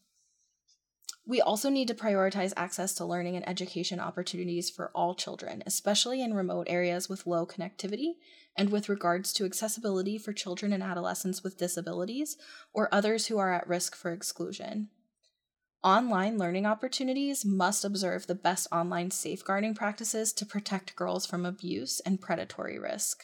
We 1.26 1.42
also 1.42 1.70
need 1.70 1.90
to 1.90 1.94
prioritize 1.94 2.54
access 2.56 2.94
to 2.94 3.06
learning 3.06 3.36
and 3.36 3.46
education 3.46 4.00
opportunities 4.00 4.70
for 4.70 4.90
all 4.96 5.16
children, 5.16 5.64
especially 5.66 6.22
in 6.22 6.34
remote 6.34 6.68
areas 6.70 7.10
with 7.10 7.28
low 7.28 7.46
connectivity, 7.46 8.14
and 8.56 8.70
with 8.70 8.88
regards 8.88 9.34
to 9.34 9.44
accessibility 9.44 10.18
for 10.18 10.32
children 10.32 10.72
and 10.72 10.82
adolescents 10.82 11.44
with 11.44 11.58
disabilities 11.58 12.38
or 12.74 12.88
others 12.94 13.28
who 13.28 13.38
are 13.38 13.52
at 13.52 13.68
risk 13.68 13.98
for 13.98 14.14
exclusion. 14.14 14.88
Online 15.84 16.38
learning 16.38 16.66
opportunities 16.66 17.46
must 17.46 17.86
observe 17.86 18.26
the 18.26 18.36
best 18.36 18.68
online 18.72 19.12
safeguarding 19.12 19.76
practices 19.76 20.34
to 20.34 20.46
protect 20.46 20.96
girls 20.96 21.26
from 21.26 21.46
abuse 21.46 22.00
and 22.06 22.20
predatory 22.20 22.80
risk. 22.80 23.24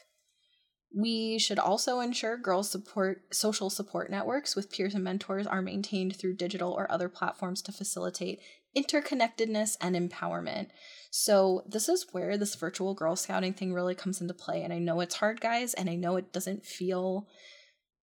We 0.95 1.39
should 1.39 1.57
also 1.57 1.99
ensure 1.99 2.37
girls 2.37 2.69
support 2.69 3.33
social 3.33 3.71
support 3.71 4.11
networks 4.11 4.55
with 4.55 4.71
peers 4.71 4.93
and 4.93 5.03
mentors 5.03 5.47
are 5.47 5.61
maintained 5.61 6.15
through 6.15 6.35
digital 6.35 6.71
or 6.71 6.91
other 6.91 7.09
platforms 7.09 7.63
to 7.63 7.71
facilitate 7.71 8.39
interconnectedness 8.77 9.75
and 9.81 9.95
empowerment. 9.95 10.67
So, 11.09 11.63
this 11.67 11.89
is 11.89 12.07
where 12.11 12.37
this 12.37 12.55
virtual 12.55 12.93
Girl 12.93 13.15
Scouting 13.15 13.53
thing 13.53 13.73
really 13.73 13.95
comes 13.95 14.21
into 14.21 14.33
play. 14.35 14.63
And 14.63 14.71
I 14.71 14.77
know 14.79 14.99
it's 14.99 15.15
hard, 15.15 15.41
guys, 15.41 15.73
and 15.73 15.89
I 15.89 15.95
know 15.95 16.15
it 16.15 16.31
doesn't 16.31 16.65
feel 16.65 17.27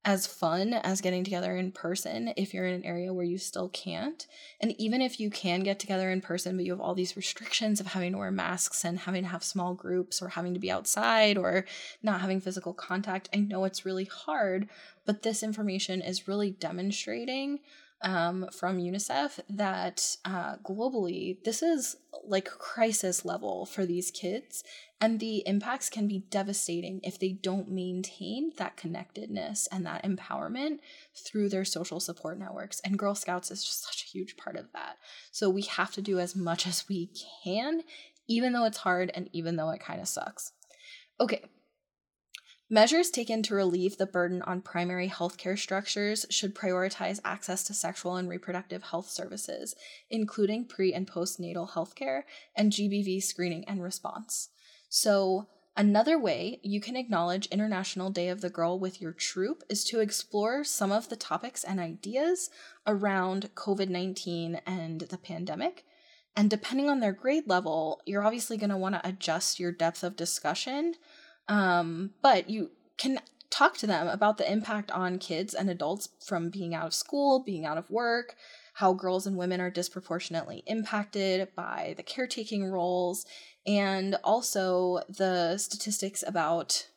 as 0.05 0.27
fun 0.27 0.73
as 0.73 1.03
getting 1.03 1.25
together 1.25 1.55
in 1.57 1.71
person 1.71 2.33
if 2.37 2.55
you're 2.55 2.65
in 2.65 2.75
an 2.75 2.85
area 2.85 3.13
where 3.13 3.25
you 3.25 3.37
still 3.37 3.69
can't. 3.69 4.27
And 4.61 4.75
even 4.79 5.03
if 5.03 5.21
you 5.21 5.31
can 5.31 5.61
get 5.61 5.79
together 5.79 6.11
in 6.11 6.23
person, 6.23 6.57
but 6.57 6.65
you 6.65 6.73
have 6.73 6.81
all 6.81 6.95
these 6.95 7.17
restrictions 7.17 7.81
of 7.81 7.89
having 7.89 8.13
to 8.13 8.19
wear 8.19 8.31
masks 8.31 8.85
and 8.85 9.01
having 9.01 9.25
to 9.25 9.29
have 9.29 9.45
small 9.45 9.75
groups 9.75 10.23
or 10.23 10.29
having 10.29 10.55
to 10.55 10.61
be 10.61 10.71
outside 10.71 11.37
or 11.37 11.67
not 12.03 12.23
having 12.23 12.41
physical 12.41 12.73
contact, 12.73 13.29
I 13.35 13.39
know 13.39 13.65
it's 13.65 13.85
really 13.85 14.07
hard, 14.07 14.69
but 15.05 15.23
this 15.23 15.43
information 15.43 16.01
is 16.01 16.27
really 16.27 16.51
demonstrating 16.51 17.61
um, 18.03 18.49
from 18.53 18.79
UNICEF 18.79 19.41
that 19.51 20.17
uh, 20.25 20.57
globally, 20.57 21.43
this 21.45 21.63
is 21.63 21.97
like 22.25 22.47
crisis 22.47 23.25
level 23.25 23.67
for 23.67 23.85
these 23.85 24.11
kids, 24.11 24.65
and 25.01 25.19
the 25.19 25.39
impacts 25.47 25.89
can 25.89 26.07
be 26.07 26.25
devastating 26.31 27.01
if 27.03 27.19
they 27.19 27.33
don't 27.33 27.71
maintain 27.71 28.53
that 28.59 28.77
connectedness 28.77 29.67
and 29.73 29.87
that 29.87 30.05
empowerment 30.05 30.79
through 31.15 31.49
their 31.49 31.65
social 31.65 32.01
support 32.01 32.39
networks. 32.39 32.81
And 32.81 32.99
Girl 32.99 33.15
Scouts 33.15 33.51
is 33.51 33.65
just 33.65 33.85
such 33.85 34.05
a 34.05 34.09
huge 34.09 34.37
part 34.37 34.57
of 34.57 34.73
that. 34.73 34.99
So 35.31 35.49
we 35.49 35.63
have 35.63 35.93
to 35.93 36.03
do 36.03 36.19
as 36.19 36.37
much 36.37 36.67
as 36.67 36.89
we 36.89 37.11
can, 37.45 37.83
even 38.29 38.53
though 38.53 38.65
it's 38.65 38.79
hard 38.79 39.11
and 39.15 39.31
even 39.33 39.57
though 39.57 39.71
it 39.71 39.81
kind 39.81 40.01
of 40.01 40.09
sucks. 40.09 40.53
Okay, 41.19 41.45
Measures 42.73 43.11
taken 43.11 43.43
to 43.43 43.57
relieve 43.57 43.97
the 43.97 44.07
burden 44.07 44.43
on 44.43 44.61
primary 44.61 45.09
healthcare 45.09 45.59
structures 45.59 46.25
should 46.31 46.55
prioritize 46.55 47.19
access 47.25 47.65
to 47.65 47.75
sexual 47.75 48.15
and 48.15 48.29
reproductive 48.29 48.85
health 48.85 49.11
services, 49.11 49.75
including 50.09 50.65
pre 50.65 50.95
and 50.95 51.11
postnatal 51.11 51.71
healthcare 51.71 52.23
and 52.55 52.71
GBV 52.71 53.25
screening 53.25 53.65
and 53.65 53.83
response. 53.83 54.51
So, 54.90 55.46
another 55.74 56.18
way 56.18 56.61
you 56.62 56.83
can 56.83 56.96
acknowledge 56.96 57.46
International 57.46 58.11
Day 58.11 58.29
of 58.29 58.42
the 58.42 58.50
Girl 58.50 58.79
with 58.79 59.00
your 59.00 59.12
troop 59.12 59.62
is 59.70 59.83
to 59.85 60.00
explore 60.00 60.62
some 60.64 60.92
of 60.92 61.09
the 61.09 61.16
topics 61.16 61.64
and 61.64 61.81
ideas 61.81 62.50
around 62.87 63.55
COVID 63.55 63.88
19 63.88 64.61
and 64.66 65.00
the 65.00 65.16
pandemic. 65.16 65.87
And 66.37 66.50
depending 66.50 66.90
on 66.90 67.00
their 67.00 67.12
grade 67.12 67.48
level, 67.48 68.03
you're 68.05 68.22
obviously 68.22 68.59
going 68.59 68.70
to 68.70 68.76
want 68.76 68.94
to 68.96 69.09
adjust 69.09 69.59
your 69.59 69.72
depth 69.72 70.05
of 70.05 70.14
discussion 70.16 70.96
um, 71.50 72.12
but 72.22 72.48
you 72.48 72.70
can 72.96 73.18
talk 73.50 73.76
to 73.79 73.87
them 73.87 74.07
about 74.07 74.38
the 74.38 74.50
impact 74.50 74.92
on 74.92 75.18
kids 75.18 75.53
and 75.53 75.68
adults 75.68 76.09
from 76.24 76.48
being 76.48 76.74
out 76.74 76.87
of 76.87 76.94
school, 76.94 77.42
being 77.42 77.66
out 77.66 77.76
of 77.76 77.90
work, 77.90 78.37
how 78.74 78.92
girls 78.92 79.26
and 79.26 79.37
women 79.37 79.61
are 79.61 79.70
disproportionately 79.70 80.62
impacted 80.66 81.48
by 81.57 81.94
the 81.96 82.05
caretaking 82.05 82.64
roles, 82.64 83.26
and 83.66 84.16
also 84.25 85.01
the 85.09 85.59
statistics 85.59 86.25
about 86.27 86.88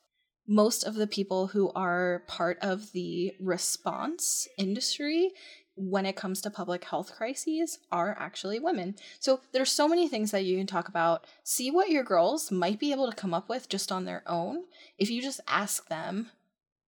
most 0.47 0.83
of 0.83 0.95
the 0.95 1.07
people 1.07 1.47
who 1.47 1.71
are 1.73 2.23
part 2.27 2.57
of 2.61 2.91
the 2.91 3.33
response 3.39 4.47
industry 4.57 5.31
when 5.75 6.05
it 6.05 6.15
comes 6.15 6.41
to 6.41 6.49
public 6.49 6.83
health 6.83 7.13
crises 7.15 7.79
are 7.91 8.15
actually 8.19 8.59
women. 8.59 8.95
So 9.19 9.41
there's 9.53 9.71
so 9.71 9.87
many 9.87 10.07
things 10.07 10.31
that 10.31 10.45
you 10.45 10.57
can 10.57 10.67
talk 10.67 10.87
about. 10.87 11.25
See 11.43 11.71
what 11.71 11.89
your 11.89 12.03
girls 12.03 12.51
might 12.51 12.79
be 12.79 12.91
able 12.91 13.09
to 13.09 13.15
come 13.15 13.33
up 13.33 13.49
with 13.49 13.69
just 13.69 13.91
on 13.91 14.05
their 14.05 14.23
own 14.27 14.63
if 14.97 15.09
you 15.09 15.21
just 15.21 15.41
ask 15.47 15.87
them 15.87 16.29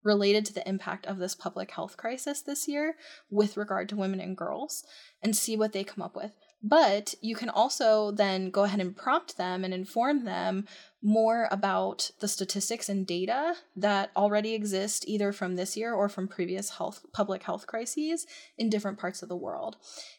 related 0.03 0.45
to 0.45 0.53
the 0.53 0.67
impact 0.69 1.07
of 1.07 1.17
this 1.17 1.33
public 1.33 1.71
health 1.71 1.97
crisis 1.97 2.41
this 2.41 2.67
year 2.67 2.95
with 3.31 3.57
regard 3.57 3.89
to 3.89 3.95
women 3.95 4.19
and 4.19 4.37
girls 4.37 4.83
and 5.23 5.35
see 5.35 5.57
what 5.57 5.73
they 5.73 5.83
come 5.83 6.03
up 6.03 6.15
with. 6.15 6.31
But 6.67 7.13
you 7.21 7.35
can 7.35 7.49
also 7.49 8.09
then 8.09 8.49
go 8.49 8.63
ahead 8.63 8.79
and 8.79 8.97
prompt 8.97 9.37
them 9.37 9.63
and 9.63 9.71
inform 9.71 10.25
them 10.25 10.65
more 10.99 11.47
about 11.51 12.09
the 12.21 12.27
statistics 12.27 12.89
and 12.89 13.05
data 13.05 13.53
that 13.75 14.09
already 14.17 14.55
exist 14.55 15.05
either 15.07 15.31
from 15.31 15.55
this 15.55 15.77
year 15.77 15.93
or 15.93 16.09
from 16.09 16.27
previous 16.27 16.71
health 16.71 17.05
public 17.13 17.43
health 17.43 17.67
crises 17.67 18.25
in 18.57 18.71
different 18.71 18.97
parts 18.97 19.21
of 19.21 19.29
the 19.29 19.35
world. 19.35 19.77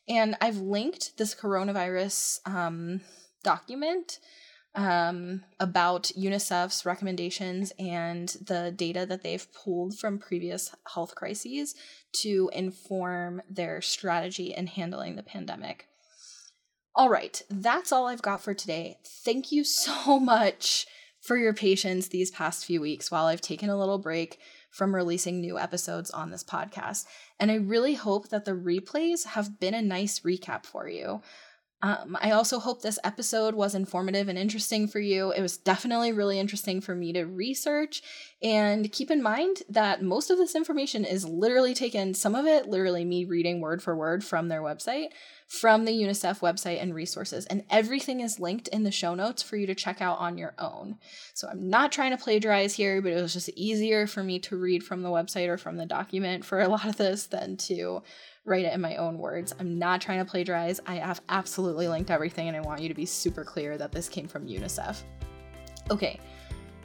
And 0.09 0.37
I've 0.41 0.59
linked 0.59 1.19
this 1.19 1.35
coronavirus 1.35 2.39
um, 2.47 3.01
document 3.43 4.21
um, 4.77 5.43
about 5.59 6.13
UNICEF's 6.17 6.87
recommendations 6.87 7.73
and 7.77 8.29
the 8.41 8.73
data 8.77 9.05
that 9.05 9.25
they've 9.25 9.53
pulled 9.53 9.99
from 9.99 10.21
previous 10.21 10.73
health 10.95 11.17
crises 11.17 11.75
to 12.21 12.51
inform 12.53 13.43
their 13.51 13.81
strategy 13.81 14.55
in 14.57 14.69
handling 14.69 15.17
the 15.17 15.25
pandemic. 15.25 15.89
All 16.99 17.11
right, 17.11 17.43
that's 17.51 17.93
all 17.93 18.07
I've 18.07 18.23
got 18.23 18.41
for 18.41 18.55
today. 18.55 18.97
Thank 19.05 19.53
you 19.53 19.65
so 19.65 20.19
much 20.21 20.87
for 21.21 21.37
your 21.37 21.53
patience 21.53 22.09
these 22.09 22.31
past 22.31 22.65
few 22.65 22.81
weeks 22.81 23.11
while 23.11 23.27
I've 23.27 23.43
taken 23.43 23.69
a 23.69 23.79
little 23.79 23.99
break 23.99 24.39
from 24.71 24.95
releasing 24.95 25.39
new 25.39 25.59
episodes 25.59 26.11
on 26.11 26.31
this 26.31 26.43
podcast. 26.43 27.05
And 27.39 27.51
I 27.51 27.57
really 27.57 27.95
hope 27.95 28.31
that 28.31 28.47
the 28.47 28.53
replays 28.53 29.27
have 29.27 29.61
been 29.61 29.75
a 29.75 29.83
nice 29.83 30.21
recap 30.21 30.65
for 30.65 30.89
you. 30.89 31.21
Um, 31.83 32.17
I 32.23 32.31
also 32.31 32.59
hope 32.59 32.81
this 32.81 32.99
episode 33.05 33.55
was 33.55 33.75
informative 33.75 34.29
and 34.29 34.39
interesting 34.39 34.89
for 34.89 34.99
you. 34.99 35.31
It 35.31 35.43
was 35.43 35.59
definitely 35.59 36.11
really 36.11 36.41
interesting 36.41 36.81
for 36.81 36.95
me 36.95 37.13
to 37.13 37.25
research. 37.25 38.03
And 38.43 38.91
keep 38.91 39.11
in 39.11 39.23
mind 39.23 39.59
that 39.69 40.03
most 40.03 40.31
of 40.31 40.39
this 40.39 40.55
information 40.55 41.05
is 41.05 41.27
literally 41.27 41.75
taken, 41.75 42.15
some 42.15 42.35
of 42.35 42.47
it 42.47 42.67
literally 42.67 43.05
me 43.05 43.27
reading 43.27 43.61
word 43.61 43.83
for 43.83 43.95
word 43.95 44.25
from 44.25 44.49
their 44.49 44.63
website, 44.63 45.09
from 45.49 45.85
the 45.85 45.93
UNICEF 45.93 46.41
website 46.41 46.81
and 46.83 46.95
resources. 46.95 47.45
And 47.47 47.63
everything 47.69 48.21
is 48.21 48.41
linked 48.41 48.69
in 48.69 48.83
the 48.83 48.91
show 48.91 49.15
notes 49.15 49.43
for 49.43 49.57
you 49.57 49.67
to 49.67 49.75
check 49.75 50.01
out 50.01 50.19
on 50.19 50.39
your 50.39 50.55
own. 50.59 50.97
So 51.35 51.47
I'm 51.47 51.69
not 51.69 51.93
trying 51.93 52.17
to 52.17 52.23
plagiarize 52.23 52.75
here, 52.75 53.03
but 53.03 53.13
it 53.13 53.21
was 53.21 53.35
just 53.35 53.51
easier 53.51 54.07
for 54.07 54.23
me 54.23 54.39
to 54.41 54.57
read 54.57 54.83
from 54.83 55.03
the 55.03 55.11
website 55.11 55.49
or 55.49 55.59
from 55.59 55.77
the 55.77 55.87
document 55.87 56.45
for 56.45 56.61
a 56.61 56.69
lot 56.69 56.87
of 56.87 56.97
this 56.97 57.27
than 57.27 57.59
to 57.59 58.03
write 58.47 58.65
it 58.65 58.73
in 58.73 58.81
my 58.81 58.97
own 58.97 59.19
words. 59.19 59.53
I'm 59.61 59.79
not 59.79 60.01
trying 60.01 60.25
to 60.25 60.25
plagiarize. 60.25 60.81
I 60.87 60.95
have 60.95 61.21
absolutely 61.29 61.89
linked 61.89 62.11
everything, 62.11 62.49
and 62.49 62.57
I 62.57 62.61
want 62.61 62.81
you 62.81 62.89
to 62.89 62.95
be 62.95 63.05
super 63.05 63.45
clear 63.45 63.77
that 63.77 63.93
this 63.93 64.09
came 64.09 64.27
from 64.27 64.47
UNICEF. 64.47 65.03
Okay, 65.91 66.19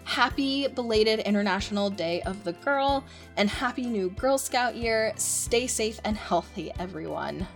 happy 0.04 0.68
belated 0.68 1.20
International 1.20 1.90
Day 1.90 2.22
of 2.24 2.44
the 2.44 2.54
Girl, 2.54 3.04
and 3.38 3.50
happy 3.50 3.86
new 3.86 4.10
Girl 4.10 4.38
Scout 4.38 4.76
year. 4.76 5.14
Stay 5.16 5.68
safe 5.68 6.00
and 6.04 6.18
healthy, 6.18 6.72
everyone. 6.80 7.48